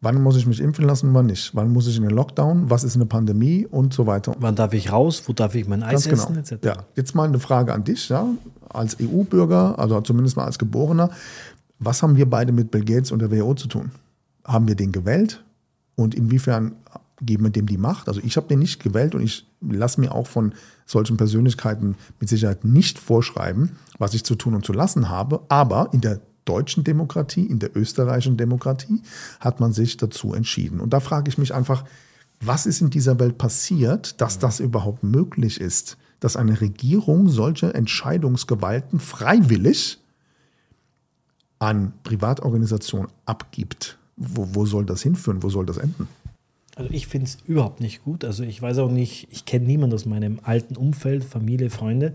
wann 0.00 0.22
muss 0.22 0.36
ich 0.36 0.46
mich 0.46 0.60
impfen 0.60 0.84
lassen, 0.84 1.14
wann 1.14 1.26
nicht, 1.26 1.54
wann 1.54 1.72
muss 1.72 1.86
ich 1.86 1.96
in 1.96 2.02
den 2.02 2.10
Lockdown, 2.10 2.70
was 2.70 2.84
ist 2.84 2.96
eine 2.96 3.06
Pandemie 3.06 3.66
und 3.66 3.94
so 3.94 4.06
weiter. 4.06 4.36
Wann 4.38 4.54
darf 4.54 4.72
ich 4.74 4.92
raus, 4.92 5.22
wo 5.26 5.32
darf 5.32 5.54
ich 5.54 5.66
mein 5.66 5.82
Eis 5.82 6.08
Ganz 6.08 6.26
genau. 6.26 6.40
essen, 6.40 6.54
etc. 6.56 6.66
Ja, 6.66 6.76
jetzt 6.94 7.14
mal 7.14 7.28
eine 7.28 7.38
Frage 7.38 7.72
an 7.72 7.84
dich, 7.84 8.08
ja, 8.08 8.26
als 8.68 8.96
EU-Bürger, 9.00 9.78
also 9.78 10.00
zumindest 10.00 10.36
mal 10.36 10.44
als 10.44 10.58
Geborener, 10.58 11.10
was 11.78 12.02
haben 12.02 12.16
wir 12.16 12.28
beide 12.28 12.52
mit 12.52 12.70
Bill 12.70 12.84
Gates 12.84 13.12
und 13.12 13.20
der 13.20 13.30
WHO 13.30 13.54
zu 13.54 13.68
tun? 13.68 13.90
Haben 14.44 14.68
wir 14.68 14.74
den 14.74 14.92
gewählt? 14.92 15.42
Und 15.96 16.14
inwiefern 16.14 16.72
geben 17.20 17.44
wir 17.44 17.50
dem 17.50 17.66
die 17.66 17.78
Macht? 17.78 18.08
Also 18.08 18.20
ich 18.22 18.36
habe 18.36 18.48
den 18.48 18.58
nicht 18.58 18.82
gewählt 18.82 19.14
und 19.14 19.22
ich 19.22 19.46
lasse 19.60 20.00
mir 20.00 20.14
auch 20.14 20.26
von 20.26 20.54
solchen 20.86 21.16
Persönlichkeiten 21.16 21.96
mit 22.20 22.28
Sicherheit 22.28 22.64
nicht 22.64 22.98
vorschreiben, 22.98 23.76
was 23.98 24.14
ich 24.14 24.24
zu 24.24 24.34
tun 24.34 24.54
und 24.54 24.64
zu 24.64 24.72
lassen 24.72 25.08
habe. 25.08 25.42
Aber 25.48 25.90
in 25.92 26.00
der 26.00 26.20
deutschen 26.44 26.84
Demokratie, 26.84 27.46
in 27.46 27.58
der 27.58 27.76
österreichischen 27.76 28.36
Demokratie 28.36 29.02
hat 29.40 29.60
man 29.60 29.72
sich 29.72 29.96
dazu 29.96 30.34
entschieden. 30.34 30.80
Und 30.80 30.90
da 30.90 31.00
frage 31.00 31.28
ich 31.28 31.38
mich 31.38 31.54
einfach, 31.54 31.84
was 32.40 32.66
ist 32.66 32.80
in 32.80 32.90
dieser 32.90 33.18
Welt 33.18 33.38
passiert, 33.38 34.20
dass 34.20 34.38
das 34.38 34.60
überhaupt 34.60 35.02
möglich 35.02 35.60
ist, 35.60 35.96
dass 36.20 36.36
eine 36.36 36.60
Regierung 36.60 37.28
solche 37.28 37.72
Entscheidungsgewalten 37.74 39.00
freiwillig 39.00 39.98
an 41.58 41.92
Privatorganisationen 42.02 43.08
abgibt? 43.24 43.98
Wo, 44.16 44.48
wo 44.54 44.66
soll 44.66 44.84
das 44.84 45.02
hinführen? 45.02 45.42
Wo 45.42 45.48
soll 45.48 45.66
das 45.66 45.78
enden? 45.78 46.08
Also 46.76 46.90
ich 46.92 47.06
finde 47.06 47.26
es 47.26 47.38
überhaupt 47.46 47.80
nicht 47.80 48.04
gut. 48.04 48.24
Also 48.24 48.42
ich 48.42 48.60
weiß 48.60 48.78
auch 48.78 48.90
nicht, 48.90 49.28
ich 49.30 49.44
kenne 49.44 49.66
niemanden 49.66 49.94
aus 49.94 50.06
meinem 50.06 50.40
alten 50.42 50.76
Umfeld, 50.76 51.24
Familie, 51.24 51.70
Freunde, 51.70 52.14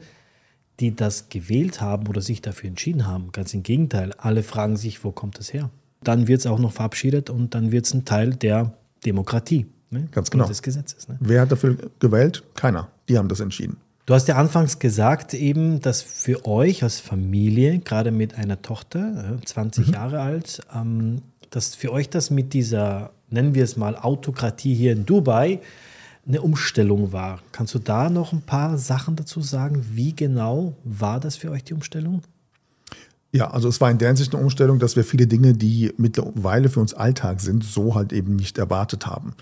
die 0.80 0.96
das 0.96 1.30
gewählt 1.30 1.82
haben 1.82 2.08
oder 2.08 2.22
sich 2.22 2.42
dafür 2.42 2.70
entschieden 2.70 3.08
haben. 3.08 3.32
Ganz 3.32 3.54
im 3.54 3.63
Gegenteil. 3.63 4.13
Alle 4.18 4.44
fragen 4.44 4.78
sich, 4.78 5.04
wo 5.04 5.12
kommt 5.12 5.39
das 5.39 5.54
her? 5.54 5.70
Dann 6.04 6.28
wird 6.28 6.39
es 6.39 6.48
auch 6.48 6.60
noch 6.60 6.72
verabschiedet 6.72 7.30
und 7.30 7.56
dann 7.56 7.72
wird 7.72 7.86
es 7.86 7.94
ein 7.94 8.06
Teil 8.06 8.34
der 8.34 8.74
Demokratie. 9.06 9.66
Ne? 9.89 10.08
Ganz 10.12 10.30
genau. 10.30 10.48
des 10.48 10.62
Gesetzes. 10.62 11.08
Ne? 11.08 11.18
Wer 11.20 11.42
hat 11.42 11.51
dafür 11.51 11.78
gewählt? 12.00 12.44
Keiner. 12.56 12.89
Die 13.08 13.18
haben 13.18 13.28
das 13.28 13.39
entschieden. 13.39 13.78
Du 14.06 14.13
hast 14.13 14.28
ja 14.28 14.38
anfangs 14.38 14.80
gesagt 14.80 15.34
eben, 15.34 15.82
dass 15.82 16.01
für 16.01 16.46
euch 16.46 16.84
als 16.84 17.00
Familie, 17.00 17.80
gerade 17.80 18.12
mit 18.12 18.36
einer 18.36 18.62
Tochter, 18.62 19.38
20 19.46 19.88
mhm. 19.88 19.94
Jahre 19.94 20.22
alt, 20.22 20.62
ähm, 20.74 21.22
dass 21.51 21.75
für 21.75 21.92
euch 21.92 22.10
das 22.10 22.32
mit 22.32 22.54
dieser 22.54 23.12
nennen 23.29 23.55
wir 23.55 23.63
es 23.63 23.77
mal, 23.77 23.95
Autokratie 23.95 24.74
hier 24.74 24.93
in 24.93 25.05
Dubai 25.05 25.59
eine 26.27 26.41
Umstellung 26.41 27.12
war. 27.12 27.39
Kannst 27.51 27.74
du 27.74 27.79
da 27.79 28.09
noch 28.09 28.33
ein 28.33 28.41
paar 28.41 28.77
Sachen 28.77 29.15
dazu 29.15 29.41
sagen? 29.41 29.83
Wie 29.93 30.15
genau 30.15 30.74
war 30.83 31.19
das 31.19 31.36
für 31.36 31.50
euch 31.51 31.63
die 31.63 31.74
Umstellung? 31.74 32.21
Ja, 33.31 33.51
also 33.51 33.67
es 33.67 33.79
war 33.79 33.91
in 33.91 34.00
der 34.00 34.09
Hinsicht 34.09 34.33
eine 34.33 34.43
Umstellung, 34.43 34.79
dass 34.79 34.95
wir 34.95 35.03
viele 35.03 35.27
Dinge, 35.27 35.53
die 35.53 35.93
mittlerweile 35.98 36.69
für 36.69 36.79
uns 36.79 36.93
Alltag 36.93 37.41
sind, 37.41 37.63
so 37.63 37.95
halt 37.95 38.12
eben 38.12 38.36
nicht 38.36 38.57
erwartet 38.57 39.05
haben. 39.05 39.33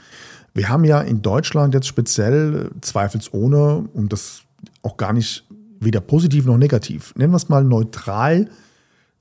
Wir 0.54 0.70
haben 0.70 0.84
ja 0.84 1.02
in 1.02 1.22
Deutschland 1.22 1.74
jetzt 1.74 1.88
speziell 1.88 2.70
zweifelsohne, 2.82 3.88
und 3.94 4.12
das 4.12 4.42
auch 4.82 4.98
gar 4.98 5.14
nicht 5.14 5.46
weder 5.80 6.02
positiv 6.02 6.46
noch 6.46 6.58
negativ, 6.58 7.14
nennen 7.16 7.32
wir 7.32 7.38
es 7.38 7.50
mal 7.50 7.64
neutral, 7.64 8.50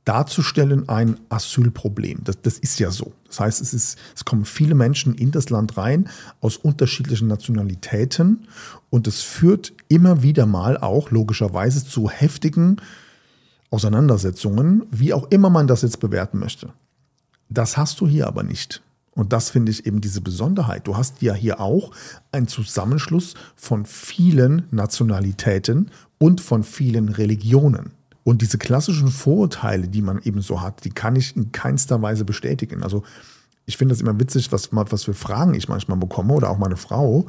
darzustellen 0.06 0.88
ein 0.88 1.18
Asylproblem. 1.28 2.20
Das, 2.24 2.40
das 2.40 2.58
ist 2.58 2.78
ja 2.78 2.90
so. 2.90 3.12
Das 3.26 3.40
heißt, 3.40 3.60
es, 3.60 3.74
ist, 3.74 3.98
es 4.14 4.24
kommen 4.24 4.46
viele 4.46 4.74
Menschen 4.74 5.14
in 5.14 5.32
das 5.32 5.50
Land 5.50 5.76
rein 5.76 6.08
aus 6.40 6.56
unterschiedlichen 6.56 7.28
Nationalitäten 7.28 8.46
und 8.88 9.06
es 9.06 9.20
führt 9.22 9.74
immer 9.88 10.22
wieder 10.22 10.46
mal 10.46 10.78
auch 10.78 11.10
logischerweise 11.10 11.84
zu 11.84 12.08
heftigen 12.08 12.76
Auseinandersetzungen, 13.70 14.86
wie 14.90 15.12
auch 15.12 15.28
immer 15.30 15.50
man 15.50 15.66
das 15.66 15.82
jetzt 15.82 15.98
bewerten 15.98 16.38
möchte. 16.38 16.72
Das 17.48 17.76
hast 17.76 18.00
du 18.00 18.06
hier 18.06 18.28
aber 18.28 18.44
nicht. 18.44 18.82
Und 19.10 19.32
das 19.32 19.50
finde 19.50 19.72
ich 19.72 19.86
eben 19.86 20.00
diese 20.00 20.20
Besonderheit. 20.20 20.86
Du 20.86 20.96
hast 20.96 21.20
ja 21.22 21.34
hier 21.34 21.58
auch 21.58 21.90
einen 22.32 22.48
Zusammenschluss 22.48 23.34
von 23.56 23.86
vielen 23.86 24.64
Nationalitäten 24.70 25.90
und 26.18 26.40
von 26.40 26.62
vielen 26.62 27.08
Religionen. 27.08 27.95
Und 28.26 28.42
diese 28.42 28.58
klassischen 28.58 29.06
Vorurteile, 29.06 29.86
die 29.86 30.02
man 30.02 30.20
eben 30.20 30.42
so 30.42 30.60
hat, 30.60 30.84
die 30.84 30.90
kann 30.90 31.14
ich 31.14 31.36
in 31.36 31.52
keinster 31.52 32.02
Weise 32.02 32.24
bestätigen. 32.24 32.82
Also 32.82 33.04
ich 33.66 33.76
finde 33.76 33.92
das 33.92 34.02
immer 34.02 34.18
witzig, 34.18 34.50
was, 34.50 34.70
was 34.72 35.04
für 35.04 35.14
Fragen 35.14 35.54
ich 35.54 35.68
manchmal 35.68 35.96
bekomme 35.96 36.34
oder 36.34 36.50
auch 36.50 36.58
meine 36.58 36.74
Frau. 36.74 37.26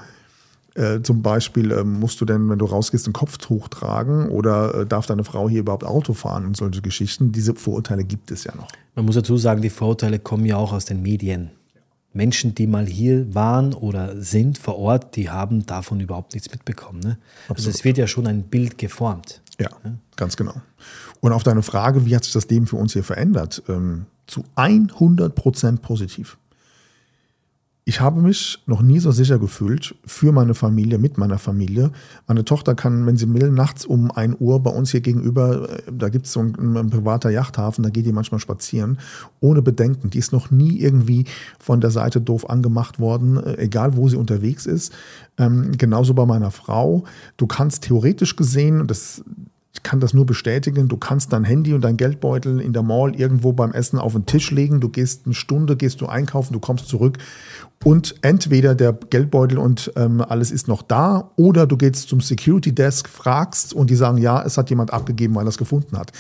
Äh, 0.74 1.04
zum 1.04 1.22
Beispiel 1.22 1.72
äh, 1.72 1.84
musst 1.84 2.20
du 2.20 2.26
denn, 2.26 2.50
wenn 2.50 2.58
du 2.58 2.66
rausgehst, 2.66 3.06
ein 3.06 3.14
Kopftuch 3.14 3.68
tragen 3.68 4.30
oder 4.30 4.74
äh, 4.74 4.86
darf 4.88 5.06
deine 5.06 5.24
Frau 5.24 5.48
hier 5.48 5.60
überhaupt 5.60 5.84
Auto 5.84 6.14
fahren 6.14 6.48
und 6.48 6.58
solche 6.58 6.82
Geschichten. 6.82 7.32
Diese 7.32 7.54
Vorurteile 7.54 8.04
gibt 8.04 8.32
es 8.32 8.46
ja 8.46 8.56
noch. 8.56 8.70
Man 8.96 9.06
muss 9.06 9.14
dazu 9.14 9.38
sagen, 9.38 9.62
die 9.62 9.70
Vorurteile 9.70 10.18
kommen 10.18 10.48
ja 10.48 10.58
auch 10.58 10.74
aus 10.74 10.86
den 10.86 11.04
Medien. 11.04 11.52
Menschen, 12.14 12.56
die 12.56 12.66
mal 12.66 12.88
hier 12.88 13.36
waren 13.36 13.76
oder 13.76 14.20
sind 14.20 14.58
vor 14.58 14.80
Ort, 14.80 15.16
die 15.16 15.30
haben 15.30 15.68
davon 15.68 16.00
überhaupt 16.00 16.34
nichts 16.34 16.50
mitbekommen. 16.50 17.02
Ne? 17.02 17.20
Also 17.50 17.70
es 17.70 17.84
wird 17.84 18.00
ja 18.00 18.08
schon 18.08 18.26
ein 18.26 18.42
Bild 18.42 18.80
geformt. 18.80 19.44
Ja, 19.60 19.70
ganz 20.16 20.38
genau. 20.38 20.62
Und 21.20 21.32
auf 21.32 21.44
deine 21.44 21.64
Frage, 21.64 22.06
wie 22.06 22.16
hat 22.16 22.24
sich 22.24 22.34
das 22.34 22.48
Leben 22.50 22.68
für 22.68 22.76
uns 22.76 22.94
hier 22.94 23.04
verändert? 23.04 23.64
Ähm, 23.68 24.06
zu 24.28 24.44
100 24.56 25.34
Prozent 25.34 25.82
positiv 25.82 26.38
ich 27.88 28.02
habe 28.02 28.22
mich 28.22 28.62
noch 28.66 28.82
nie 28.82 29.00
so 29.00 29.12
sicher 29.14 29.40
gefühlt 29.40 29.96
für 30.06 30.34
meine 30.34 30.54
Familie, 30.54 30.98
mit 30.98 31.18
meiner 31.18 31.38
Familie. 31.38 31.92
Meine 32.28 32.44
Tochter 32.44 32.76
kann, 32.76 33.06
wenn 33.06 33.16
sie 33.16 33.34
will, 33.34 33.50
nachts 33.50 33.86
um 33.86 34.12
1 34.12 34.36
Uhr 34.42 34.60
bei 34.62 34.72
uns 34.72 34.92
hier 34.92 35.00
gegenüber, 35.00 35.70
äh, 35.70 35.84
da 35.90 36.10
gibt 36.10 36.26
es 36.26 36.34
so 36.34 36.42
ein, 36.42 36.76
ein 36.76 36.90
privater 36.90 37.30
Yachthafen, 37.30 37.86
da 37.86 37.90
geht 37.90 38.06
die 38.06 38.12
manchmal 38.12 38.42
spazieren, 38.42 39.00
ohne 39.40 39.62
Bedenken. 39.62 40.10
Die 40.10 40.18
ist 40.18 40.34
noch 40.34 40.52
nie 40.52 40.78
irgendwie 40.82 41.24
von 41.60 41.80
der 41.80 41.92
Seite 41.92 42.20
doof 42.20 42.50
angemacht 42.50 43.00
worden, 43.00 43.38
äh, 43.38 43.56
egal 43.58 43.96
wo 43.96 44.10
sie 44.10 44.18
unterwegs 44.18 44.66
ist. 44.66 44.92
Ähm, 45.38 45.72
genauso 45.78 46.14
bei 46.14 46.26
meiner 46.26 46.52
Frau. 46.52 47.06
Du 47.38 47.48
kannst 47.48 47.84
theoretisch 47.84 48.36
gesehen, 48.36 48.88
das 48.88 49.24
ich 49.78 49.84
kann 49.84 50.00
das 50.00 50.16
nur 50.16 50.26
bestätigen. 50.26 50.88
Du 50.88 50.98
kannst 50.98 51.32
dein 51.34 51.44
Handy 51.44 51.74
und 51.74 51.82
dein 51.82 51.98
Geldbeutel 51.98 52.60
in 52.60 52.74
der 52.74 52.82
Mall 52.82 53.16
irgendwo 53.16 53.54
beim 53.54 53.74
Essen 53.74 54.00
auf 54.00 54.14
den 54.14 54.26
Tisch 54.26 54.50
legen. 54.50 54.80
Du 54.80 54.90
gehst 54.90 55.26
eine 55.26 55.36
Stunde, 55.36 55.78
gehst 55.78 56.02
du 56.02 56.08
einkaufen, 56.08 56.54
du 56.54 56.60
kommst 56.60 56.88
zurück 56.88 57.20
und 57.86 58.16
entweder 58.24 58.74
der 58.74 58.94
Geldbeutel 58.94 59.60
und 59.60 59.94
ähm, 59.96 60.22
alles 60.22 60.50
ist 60.50 60.68
noch 60.68 60.82
da 60.82 61.32
oder 61.36 61.68
du 61.68 61.78
gehst 61.78 62.10
zum 62.10 62.22
Security 62.22 62.74
Desk, 62.74 63.08
fragst 63.08 63.74
und 63.74 63.92
die 63.92 63.96
sagen, 63.96 64.18
ja, 64.18 64.42
es 64.42 64.58
hat 64.58 64.72
jemand 64.72 64.92
abgegeben, 64.92 65.36
weil 65.36 65.46
er 65.46 65.50
es 65.50 65.60
gefunden 65.60 65.96
hat. 65.96 66.12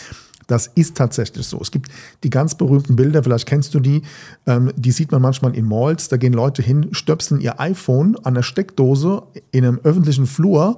Das 0.46 0.68
ist 0.68 0.96
tatsächlich 0.96 1.48
so. 1.48 1.60
Es 1.60 1.72
gibt 1.72 1.90
die 2.24 2.30
ganz 2.30 2.56
berühmten 2.56 2.96
Bilder, 2.96 3.24
vielleicht 3.24 3.48
kennst 3.48 3.74
du 3.74 3.80
die, 3.80 4.04
ähm, 4.46 4.72
die 4.76 4.92
sieht 4.92 5.12
man 5.12 5.22
manchmal 5.22 5.56
in 5.56 5.66
Malls. 5.66 6.10
Da 6.10 6.18
gehen 6.18 6.32
Leute 6.32 6.62
hin, 6.62 6.90
stöpseln 6.92 7.42
ihr 7.42 7.60
iPhone 7.60 8.16
an 8.24 8.36
der 8.36 8.44
Steckdose 8.44 9.24
in 9.52 9.66
einem 9.66 9.80
öffentlichen 9.84 10.28
Flur, 10.28 10.78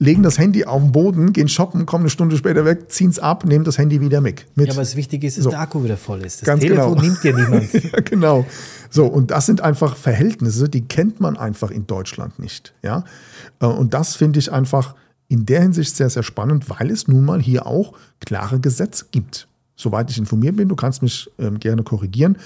legen 0.00 0.22
das 0.22 0.38
Handy 0.38 0.64
auf 0.64 0.82
den 0.82 0.92
Boden, 0.92 1.32
gehen 1.32 1.48
shoppen, 1.48 1.84
kommen 1.84 2.04
eine 2.04 2.10
Stunde 2.10 2.36
später 2.36 2.64
weg, 2.64 2.90
ziehen 2.90 3.10
es 3.10 3.18
ab, 3.18 3.44
nehmen 3.44 3.66
das 3.66 3.76
Handy 3.76 4.00
wieder 4.00 4.22
mit. 4.22 4.46
Ja, 4.56 4.64
aber 4.72 4.80
das 4.80 4.96
Wichtige 4.96 5.26
ist, 5.26 5.36
dass 5.36 5.44
so. 5.44 5.50
der 5.50 5.60
Akku 5.60 5.84
wieder 5.84 5.98
voll 5.98 6.22
ist. 6.22 6.40
Das 6.40 6.46
Ganz 6.46 6.62
Telefon 6.62 6.96
genau. 6.96 7.02
nimmt 7.02 7.22
dir 7.22 7.36
niemand. 7.36 7.72
ja, 7.92 8.00
genau. 8.00 8.46
So, 8.88 9.06
und 9.06 9.30
das 9.30 9.44
sind 9.44 9.60
einfach 9.60 9.96
Verhältnisse, 9.96 10.70
die 10.70 10.80
kennt 10.80 11.20
man 11.20 11.36
einfach 11.36 11.70
in 11.70 11.86
Deutschland 11.86 12.38
nicht. 12.38 12.72
Ja? 12.82 13.04
Äh, 13.60 13.66
und 13.66 13.92
das 13.92 14.16
finde 14.16 14.38
ich 14.38 14.50
einfach 14.50 14.94
in 15.28 15.44
der 15.44 15.60
Hinsicht 15.60 15.94
sehr, 15.94 16.08
sehr 16.08 16.22
spannend, 16.22 16.70
weil 16.70 16.90
es 16.90 17.06
nun 17.06 17.24
mal 17.24 17.40
hier 17.40 17.66
auch 17.66 17.92
klare 18.20 18.58
Gesetze 18.58 19.04
gibt. 19.10 19.48
Soweit 19.76 20.10
ich 20.10 20.18
informiert 20.18 20.56
bin, 20.56 20.68
du 20.68 20.76
kannst 20.76 21.02
mich 21.02 21.30
ähm, 21.38 21.60
gerne 21.60 21.82
korrigieren. 21.82 22.38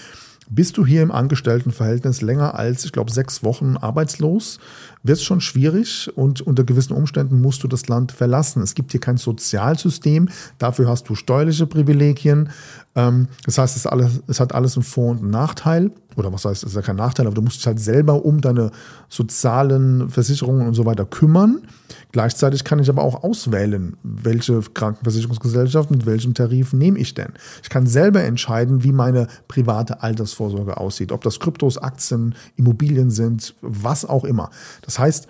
Bist 0.50 0.76
du 0.76 0.84
hier 0.84 1.02
im 1.02 1.10
Angestelltenverhältnis 1.10 2.20
länger 2.20 2.58
als, 2.58 2.84
ich 2.84 2.92
glaube, 2.92 3.10
sechs 3.10 3.42
Wochen 3.42 3.76
arbeitslos, 3.76 4.58
wird 5.04 5.18
es 5.18 5.24
schon 5.24 5.40
schwierig 5.40 6.10
und 6.16 6.40
unter 6.40 6.64
gewissen 6.64 6.94
Umständen 6.94 7.40
musst 7.40 7.62
du 7.62 7.68
das 7.68 7.86
Land 7.88 8.10
verlassen. 8.10 8.62
Es 8.62 8.74
gibt 8.74 8.90
hier 8.90 9.00
kein 9.00 9.18
Sozialsystem, 9.18 10.30
dafür 10.58 10.88
hast 10.88 11.08
du 11.08 11.14
steuerliche 11.14 11.66
Privilegien. 11.66 12.48
Ähm, 12.96 13.28
das 13.44 13.58
heißt, 13.58 13.76
es, 13.76 13.86
alles, 13.86 14.22
es 14.26 14.40
hat 14.40 14.54
alles 14.54 14.76
einen 14.76 14.84
Vor- 14.84 15.10
und 15.12 15.30
Nachteil. 15.30 15.90
Oder 16.16 16.32
was 16.32 16.44
heißt, 16.44 16.62
es 16.62 16.70
ist 16.70 16.76
ja 16.76 16.82
kein 16.82 16.96
Nachteil, 16.96 17.26
aber 17.26 17.34
du 17.34 17.42
musst 17.42 17.58
dich 17.58 17.66
halt 17.66 17.80
selber 17.80 18.24
um 18.24 18.40
deine 18.40 18.70
sozialen 19.08 20.08
Versicherungen 20.10 20.66
und 20.66 20.74
so 20.74 20.86
weiter 20.86 21.04
kümmern. 21.04 21.62
Gleichzeitig 22.12 22.62
kann 22.62 22.78
ich 22.78 22.88
aber 22.88 23.02
auch 23.02 23.24
auswählen, 23.24 23.96
welche 24.04 24.60
Krankenversicherungsgesellschaft 24.60 25.90
mit 25.90 26.06
welchem 26.06 26.34
Tarif 26.34 26.72
nehme 26.72 26.98
ich 26.98 27.14
denn. 27.14 27.32
Ich 27.62 27.70
kann 27.70 27.88
selber 27.88 28.22
entscheiden, 28.22 28.84
wie 28.84 28.92
meine 28.92 29.26
private 29.48 30.02
Altersvorsorge 30.02 30.76
aussieht, 30.76 31.10
ob 31.10 31.24
das 31.24 31.40
Kryptos, 31.40 31.76
Aktien, 31.78 32.36
Immobilien 32.54 33.10
sind, 33.10 33.56
was 33.60 34.04
auch 34.04 34.22
immer. 34.22 34.50
Das 34.82 34.93
heißt, 34.98 35.28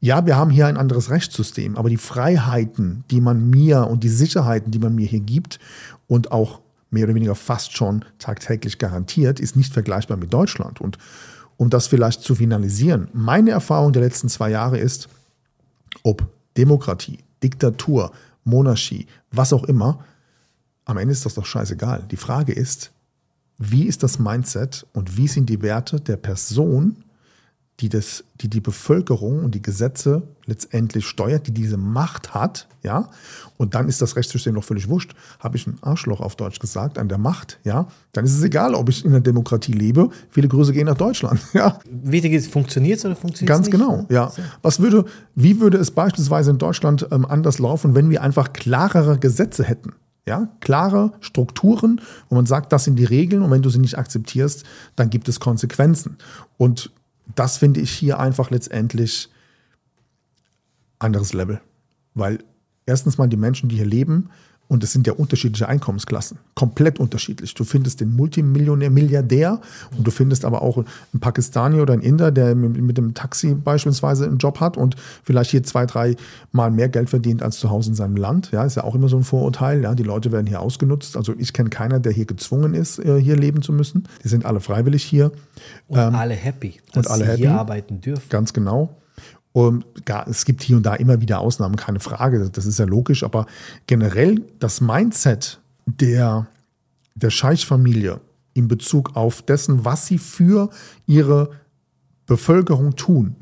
ja, 0.00 0.26
wir 0.26 0.36
haben 0.36 0.50
hier 0.50 0.66
ein 0.66 0.76
anderes 0.76 1.10
Rechtssystem, 1.10 1.76
aber 1.76 1.88
die 1.88 1.96
Freiheiten, 1.96 3.04
die 3.10 3.20
man 3.20 3.50
mir 3.50 3.88
und 3.88 4.04
die 4.04 4.08
Sicherheiten, 4.08 4.70
die 4.70 4.78
man 4.78 4.94
mir 4.94 5.06
hier 5.06 5.20
gibt 5.20 5.58
und 6.06 6.30
auch 6.30 6.60
mehr 6.90 7.04
oder 7.04 7.14
weniger 7.14 7.34
fast 7.34 7.76
schon 7.76 8.04
tagtäglich 8.18 8.78
garantiert, 8.78 9.40
ist 9.40 9.56
nicht 9.56 9.72
vergleichbar 9.72 10.16
mit 10.16 10.32
Deutschland. 10.32 10.80
Und 10.80 10.98
um 11.56 11.68
das 11.70 11.88
vielleicht 11.88 12.22
zu 12.22 12.36
finalisieren, 12.36 13.08
meine 13.12 13.50
Erfahrung 13.50 13.92
der 13.92 14.02
letzten 14.02 14.28
zwei 14.28 14.50
Jahre 14.50 14.78
ist, 14.78 15.08
ob 16.04 16.26
Demokratie, 16.56 17.18
Diktatur, 17.42 18.12
Monarchie, 18.44 19.06
was 19.30 19.52
auch 19.52 19.64
immer, 19.64 20.04
am 20.84 20.96
Ende 20.96 21.12
ist 21.12 21.26
das 21.26 21.34
doch 21.34 21.44
scheißegal. 21.44 22.04
Die 22.10 22.16
Frage 22.16 22.52
ist, 22.52 22.92
wie 23.58 23.84
ist 23.84 24.02
das 24.04 24.18
Mindset 24.18 24.86
und 24.92 25.16
wie 25.16 25.28
sind 25.28 25.50
die 25.50 25.60
Werte 25.60 26.00
der 26.00 26.16
Person, 26.16 27.04
die, 27.80 27.88
das, 27.88 28.24
die 28.40 28.48
die 28.48 28.60
Bevölkerung 28.60 29.44
und 29.44 29.54
die 29.54 29.62
Gesetze 29.62 30.22
letztendlich 30.46 31.06
steuert, 31.06 31.46
die 31.46 31.52
diese 31.52 31.76
Macht 31.76 32.34
hat, 32.34 32.66
ja, 32.82 33.08
und 33.56 33.74
dann 33.74 33.88
ist 33.88 34.02
das 34.02 34.16
Rechtssystem 34.16 34.54
doch 34.54 34.64
völlig 34.64 34.88
wurscht. 34.88 35.14
Habe 35.38 35.56
ich 35.56 35.66
ein 35.66 35.78
Arschloch 35.80 36.20
auf 36.20 36.34
Deutsch 36.34 36.58
gesagt, 36.58 36.98
an 36.98 37.08
der 37.08 37.18
Macht, 37.18 37.60
ja, 37.62 37.86
dann 38.12 38.24
ist 38.24 38.36
es 38.36 38.42
egal, 38.42 38.74
ob 38.74 38.88
ich 38.88 39.04
in 39.04 39.12
einer 39.12 39.20
Demokratie 39.20 39.72
lebe. 39.72 40.10
Viele 40.30 40.48
Grüße 40.48 40.72
gehen 40.72 40.86
nach 40.86 40.96
Deutschland, 40.96 41.40
ja. 41.52 41.78
Wichtig 41.88 42.32
ist, 42.32 42.50
funktioniert 42.52 42.98
es 42.98 43.04
oder 43.04 43.14
funktioniert 43.14 43.54
es 43.54 43.66
nicht? 43.66 43.70
Ganz 43.70 43.84
genau, 43.84 44.06
ja. 44.08 44.32
Was 44.62 44.80
würde, 44.80 45.04
wie 45.36 45.60
würde 45.60 45.78
es 45.78 45.92
beispielsweise 45.92 46.50
in 46.50 46.58
Deutschland 46.58 47.06
ähm, 47.12 47.24
anders 47.26 47.60
laufen, 47.60 47.94
wenn 47.94 48.10
wir 48.10 48.22
einfach 48.22 48.52
klarere 48.52 49.18
Gesetze 49.18 49.62
hätten? 49.62 49.92
Ja, 50.26 50.48
klare 50.60 51.12
Strukturen, 51.20 52.02
wo 52.28 52.34
man 52.34 52.44
sagt, 52.44 52.70
das 52.74 52.84
sind 52.84 52.96
die 52.96 53.06
Regeln 53.06 53.42
und 53.42 53.50
wenn 53.50 53.62
du 53.62 53.70
sie 53.70 53.78
nicht 53.78 53.96
akzeptierst, 53.96 54.62
dann 54.94 55.08
gibt 55.08 55.26
es 55.26 55.40
Konsequenzen. 55.40 56.18
Und 56.58 56.90
das 57.34 57.58
finde 57.58 57.80
ich 57.80 57.90
hier 57.90 58.18
einfach 58.18 58.50
letztendlich 58.50 59.28
anderes 60.98 61.32
Level. 61.32 61.60
Weil 62.14 62.44
erstens 62.86 63.18
mal 63.18 63.28
die 63.28 63.36
Menschen, 63.36 63.68
die 63.68 63.76
hier 63.76 63.86
leben, 63.86 64.30
und 64.68 64.84
es 64.84 64.92
sind 64.92 65.06
ja 65.06 65.14
unterschiedliche 65.14 65.68
Einkommensklassen, 65.68 66.38
komplett 66.54 67.00
unterschiedlich. 67.00 67.54
Du 67.54 67.64
findest 67.64 68.00
den 68.00 68.14
Multimillionär, 68.14 68.90
Milliardär 68.90 69.60
und 69.96 70.06
du 70.06 70.10
findest 70.10 70.44
aber 70.44 70.62
auch 70.62 70.76
einen 70.76 71.20
Pakistani 71.20 71.80
oder 71.80 71.94
einen 71.94 72.02
Inder, 72.02 72.30
der 72.30 72.54
mit 72.54 72.98
dem 72.98 73.14
Taxi 73.14 73.54
beispielsweise 73.54 74.26
einen 74.26 74.38
Job 74.38 74.60
hat 74.60 74.76
und 74.76 74.96
vielleicht 75.24 75.50
hier 75.50 75.62
zwei, 75.62 75.86
drei 75.86 76.16
Mal 76.52 76.70
mehr 76.70 76.88
Geld 76.88 77.08
verdient 77.10 77.42
als 77.42 77.58
zu 77.58 77.70
Hause 77.70 77.90
in 77.90 77.94
seinem 77.94 78.16
Land. 78.16 78.50
Ja, 78.52 78.64
ist 78.64 78.76
ja 78.76 78.84
auch 78.84 78.94
immer 78.94 79.08
so 79.08 79.16
ein 79.16 79.24
Vorurteil. 79.24 79.82
Ja, 79.82 79.94
die 79.94 80.02
Leute 80.02 80.32
werden 80.32 80.46
hier 80.46 80.60
ausgenutzt. 80.60 81.16
Also 81.16 81.34
ich 81.38 81.52
kenne 81.52 81.70
keiner, 81.70 81.98
der 81.98 82.12
hier 82.12 82.26
gezwungen 82.26 82.74
ist, 82.74 82.98
äh, 82.98 83.20
hier 83.20 83.36
leben 83.36 83.62
zu 83.62 83.72
müssen. 83.72 84.04
Die 84.22 84.28
sind 84.28 84.44
alle 84.44 84.60
freiwillig 84.60 85.02
hier. 85.02 85.32
Und 85.86 85.98
ähm, 85.98 86.14
alle 86.14 86.34
happy, 86.34 86.80
dass 86.92 87.06
und 87.06 87.12
alle 87.12 87.24
sie 87.24 87.30
happy. 87.30 87.42
hier 87.42 87.52
arbeiten 87.52 88.00
dürfen. 88.00 88.28
Ganz 88.28 88.52
genau. 88.52 88.96
Und 89.58 89.84
es 90.26 90.44
gibt 90.44 90.62
hier 90.62 90.76
und 90.76 90.84
da 90.84 90.94
immer 90.94 91.20
wieder 91.20 91.40
Ausnahmen, 91.40 91.74
keine 91.74 91.98
Frage, 91.98 92.48
das 92.48 92.64
ist 92.64 92.78
ja 92.78 92.84
logisch, 92.84 93.24
aber 93.24 93.46
generell 93.88 94.44
das 94.60 94.80
Mindset 94.80 95.58
der, 95.84 96.46
der 97.16 97.30
Scheich-Familie 97.30 98.20
in 98.54 98.68
Bezug 98.68 99.16
auf 99.16 99.42
dessen, 99.42 99.84
was 99.84 100.06
sie 100.06 100.18
für 100.18 100.70
ihre 101.08 101.50
Bevölkerung 102.26 102.94
tun, 102.94 103.34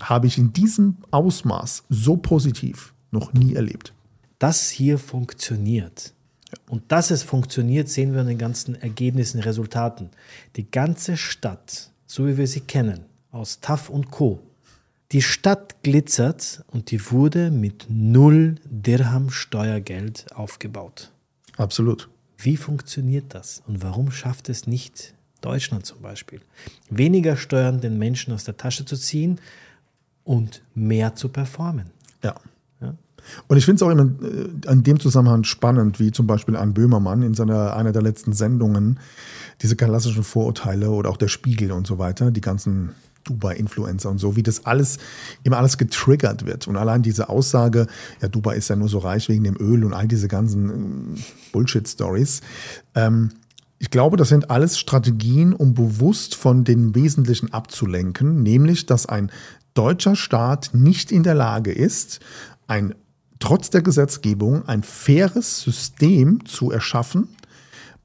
habe 0.00 0.26
ich 0.26 0.38
in 0.38 0.54
diesem 0.54 0.96
Ausmaß 1.10 1.84
so 1.90 2.16
positiv 2.16 2.94
noch 3.10 3.34
nie 3.34 3.54
erlebt. 3.54 3.92
Das 4.38 4.70
hier 4.70 4.98
funktioniert. 4.98 6.14
Und 6.70 6.90
dass 6.90 7.10
es 7.10 7.22
funktioniert, 7.22 7.90
sehen 7.90 8.14
wir 8.14 8.22
in 8.22 8.28
den 8.28 8.38
ganzen 8.38 8.74
Ergebnissen, 8.80 9.38
Resultaten. 9.38 10.08
Die 10.56 10.70
ganze 10.70 11.18
Stadt, 11.18 11.90
so 12.06 12.26
wie 12.26 12.38
wir 12.38 12.46
sie 12.46 12.60
kennen, 12.60 13.04
aus 13.30 13.60
TAF 13.60 13.90
und 13.90 14.10
Co., 14.10 14.40
die 15.12 15.22
Stadt 15.22 15.82
glitzert 15.82 16.64
und 16.68 16.90
die 16.90 17.10
wurde 17.10 17.50
mit 17.50 17.86
null 17.90 18.56
Dirham 18.64 19.30
Steuergeld 19.30 20.26
aufgebaut. 20.34 21.12
Absolut. 21.56 22.08
Wie 22.38 22.56
funktioniert 22.56 23.34
das 23.34 23.62
und 23.66 23.82
warum 23.82 24.10
schafft 24.10 24.48
es 24.48 24.66
nicht 24.66 25.14
Deutschland 25.42 25.84
zum 25.84 26.00
Beispiel? 26.00 26.40
Weniger 26.88 27.36
Steuern 27.36 27.80
den 27.80 27.98
Menschen 27.98 28.32
aus 28.32 28.44
der 28.44 28.56
Tasche 28.56 28.84
zu 28.84 28.96
ziehen 28.96 29.38
und 30.24 30.62
mehr 30.74 31.14
zu 31.14 31.28
performen. 31.28 31.90
Ja. 32.22 32.36
ja? 32.80 32.94
Und 33.48 33.56
ich 33.58 33.66
finde 33.66 33.76
es 33.76 33.82
auch 33.82 33.90
immer 33.90 34.10
äh, 34.22 34.72
in 34.72 34.82
dem 34.82 34.98
Zusammenhang 34.98 35.44
spannend, 35.44 36.00
wie 36.00 36.10
zum 36.10 36.26
Beispiel 36.26 36.56
ein 36.56 36.72
Böhmermann 36.72 37.22
in 37.22 37.34
seiner, 37.34 37.76
einer 37.76 37.92
der 37.92 38.02
letzten 38.02 38.32
Sendungen 38.32 38.98
diese 39.60 39.76
klassischen 39.76 40.24
Vorurteile 40.24 40.90
oder 40.90 41.10
auch 41.10 41.16
der 41.16 41.28
Spiegel 41.28 41.70
und 41.70 41.86
so 41.86 41.98
weiter, 41.98 42.30
die 42.30 42.40
ganzen 42.40 42.94
Dubai-Influencer 43.24 44.10
und 44.10 44.18
so, 44.18 44.36
wie 44.36 44.42
das 44.42 44.66
alles, 44.66 44.98
immer 45.42 45.58
alles 45.58 45.78
getriggert 45.78 46.46
wird. 46.46 46.66
Und 46.68 46.76
allein 46.76 47.02
diese 47.02 47.28
Aussage, 47.28 47.86
ja, 48.20 48.28
Dubai 48.28 48.56
ist 48.56 48.68
ja 48.68 48.76
nur 48.76 48.88
so 48.88 48.98
reich 48.98 49.28
wegen 49.28 49.44
dem 49.44 49.56
Öl 49.56 49.84
und 49.84 49.94
all 49.94 50.08
diese 50.08 50.28
ganzen 50.28 50.70
ähm, 50.70 51.14
Bullshit-Stories. 51.52 52.40
Ähm, 52.94 53.30
ich 53.78 53.90
glaube, 53.90 54.16
das 54.16 54.28
sind 54.28 54.50
alles 54.50 54.78
Strategien, 54.78 55.52
um 55.52 55.74
bewusst 55.74 56.36
von 56.36 56.62
den 56.62 56.94
Wesentlichen 56.94 57.52
abzulenken, 57.52 58.42
nämlich, 58.42 58.86
dass 58.86 59.06
ein 59.06 59.32
deutscher 59.74 60.14
Staat 60.14 60.70
nicht 60.72 61.10
in 61.10 61.24
der 61.24 61.34
Lage 61.34 61.72
ist, 61.72 62.20
ein 62.68 62.94
trotz 63.40 63.70
der 63.70 63.82
Gesetzgebung 63.82 64.68
ein 64.68 64.84
faires 64.84 65.62
System 65.62 66.44
zu 66.44 66.70
erschaffen, 66.70 67.28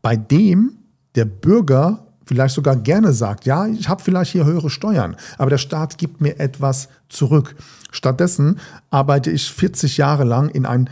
bei 0.02 0.16
dem 0.16 0.80
der 1.14 1.26
Bürger 1.26 2.07
vielleicht 2.28 2.56
sogar 2.56 2.76
gerne 2.76 3.14
sagt, 3.14 3.46
ja, 3.46 3.66
ich 3.68 3.90
habe 3.90 4.04
vielleicht 4.04 4.32
hier 4.32 4.46
höhere 4.46 4.70
Steuern, 4.70 5.16
aber 5.38 5.50
der 5.50 5.58
Staat 5.58 5.98
gibt 5.98 6.22
mir 6.22 6.40
etwas 6.40 6.90
zurück. 7.10 7.56
Stattdessen 7.92 8.60
arbeite 8.90 9.32
ich 9.32 9.52
40 9.52 9.98
Jahre 9.98 10.24
lang 10.24 10.50
in 10.50 10.66
ein 10.66 10.90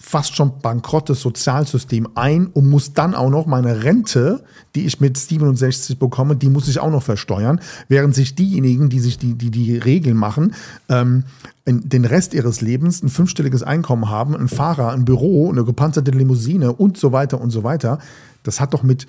fast 0.00 0.36
schon 0.36 0.60
bankrottes 0.60 1.20
Sozialsystem 1.20 2.08
ein 2.14 2.46
und 2.46 2.70
muss 2.70 2.92
dann 2.92 3.14
auch 3.14 3.30
noch 3.30 3.46
meine 3.46 3.82
Rente, 3.82 4.44
die 4.74 4.86
ich 4.86 5.00
mit 5.00 5.18
67 5.18 5.98
bekomme, 5.98 6.36
die 6.36 6.48
muss 6.48 6.68
ich 6.68 6.78
auch 6.78 6.90
noch 6.90 7.02
versteuern, 7.02 7.60
während 7.88 8.14
sich 8.14 8.36
diejenigen, 8.36 8.88
die 8.88 9.00
sich 9.00 9.18
die, 9.18 9.34
die, 9.34 9.50
die 9.50 9.76
Regeln 9.76 10.16
machen, 10.16 10.54
ähm, 10.88 11.24
den 11.66 12.04
Rest 12.04 12.32
ihres 12.32 12.60
Lebens 12.60 13.02
ein 13.02 13.08
fünfstelliges 13.08 13.64
Einkommen 13.64 14.08
haben, 14.08 14.36
ein 14.36 14.48
Fahrer, 14.48 14.92
ein 14.92 15.04
Büro, 15.04 15.50
eine 15.50 15.64
gepanzerte 15.64 16.12
Limousine 16.12 16.72
und 16.72 16.96
so 16.96 17.12
weiter 17.12 17.40
und 17.40 17.50
so 17.50 17.64
weiter. 17.64 17.98
Das 18.44 18.60
hat 18.60 18.74
doch 18.74 18.84
mit 18.84 19.08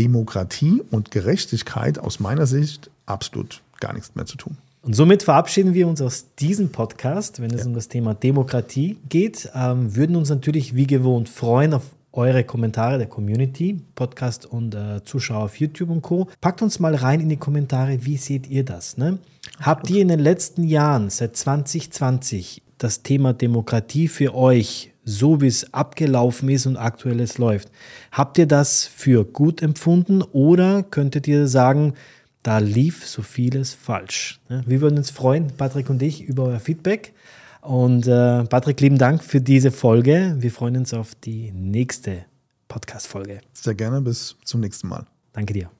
Demokratie 0.00 0.82
und 0.90 1.10
Gerechtigkeit 1.10 1.98
aus 1.98 2.20
meiner 2.20 2.46
Sicht 2.46 2.90
absolut 3.04 3.60
gar 3.80 3.92
nichts 3.92 4.14
mehr 4.14 4.24
zu 4.24 4.38
tun. 4.38 4.56
Und 4.82 4.94
somit 4.94 5.22
verabschieden 5.22 5.74
wir 5.74 5.86
uns 5.86 6.00
aus 6.00 6.24
diesem 6.38 6.72
Podcast, 6.72 7.42
wenn 7.42 7.52
es 7.52 7.60
ja. 7.60 7.66
um 7.66 7.74
das 7.74 7.88
Thema 7.88 8.14
Demokratie 8.14 8.96
geht. 9.10 9.50
Ähm, 9.54 9.94
würden 9.94 10.16
uns 10.16 10.30
natürlich 10.30 10.74
wie 10.74 10.86
gewohnt 10.86 11.28
freuen 11.28 11.74
auf 11.74 11.82
eure 12.12 12.44
Kommentare 12.44 12.96
der 12.96 13.08
Community, 13.08 13.78
Podcast 13.94 14.46
und 14.46 14.74
äh, 14.74 15.04
Zuschauer 15.04 15.44
auf 15.44 15.56
YouTube 15.56 15.90
und 15.90 16.00
Co. 16.00 16.28
Packt 16.40 16.62
uns 16.62 16.80
mal 16.80 16.94
rein 16.94 17.20
in 17.20 17.28
die 17.28 17.36
Kommentare, 17.36 18.04
wie 18.06 18.16
seht 18.16 18.48
ihr 18.48 18.64
das? 18.64 18.96
Ne? 18.96 19.18
Habt 19.60 19.90
ihr 19.90 20.00
in 20.00 20.08
den 20.08 20.18
letzten 20.18 20.64
Jahren, 20.64 21.10
seit 21.10 21.36
2020, 21.36 22.62
das 22.78 23.02
Thema 23.02 23.34
Demokratie 23.34 24.08
für 24.08 24.34
euch, 24.34 24.89
so 25.10 25.40
wie 25.40 25.46
es 25.46 25.74
abgelaufen 25.74 26.48
ist 26.48 26.66
und 26.66 26.76
aktuell 26.76 27.20
es 27.20 27.38
läuft, 27.38 27.70
habt 28.12 28.38
ihr 28.38 28.46
das 28.46 28.86
für 28.86 29.24
gut 29.24 29.62
empfunden 29.62 30.22
oder 30.22 30.82
könntet 30.82 31.26
ihr 31.28 31.48
sagen, 31.48 31.94
da 32.42 32.58
lief 32.58 33.06
so 33.06 33.22
vieles 33.22 33.74
falsch. 33.74 34.40
Wir 34.48 34.80
würden 34.80 34.96
uns 34.96 35.10
freuen, 35.10 35.48
Patrick 35.48 35.90
und 35.90 36.00
ich, 36.02 36.22
über 36.22 36.44
euer 36.44 36.60
Feedback. 36.60 37.12
Und 37.60 38.06
äh, 38.06 38.44
Patrick, 38.44 38.80
lieben 38.80 38.96
Dank 38.96 39.22
für 39.22 39.42
diese 39.42 39.70
Folge. 39.70 40.36
Wir 40.38 40.50
freuen 40.50 40.78
uns 40.78 40.94
auf 40.94 41.14
die 41.14 41.52
nächste 41.52 42.24
Podcast-Folge. 42.68 43.40
Sehr 43.52 43.74
gerne, 43.74 44.00
bis 44.00 44.36
zum 44.44 44.60
nächsten 44.60 44.88
Mal. 44.88 45.04
Danke 45.34 45.52
dir. 45.52 45.79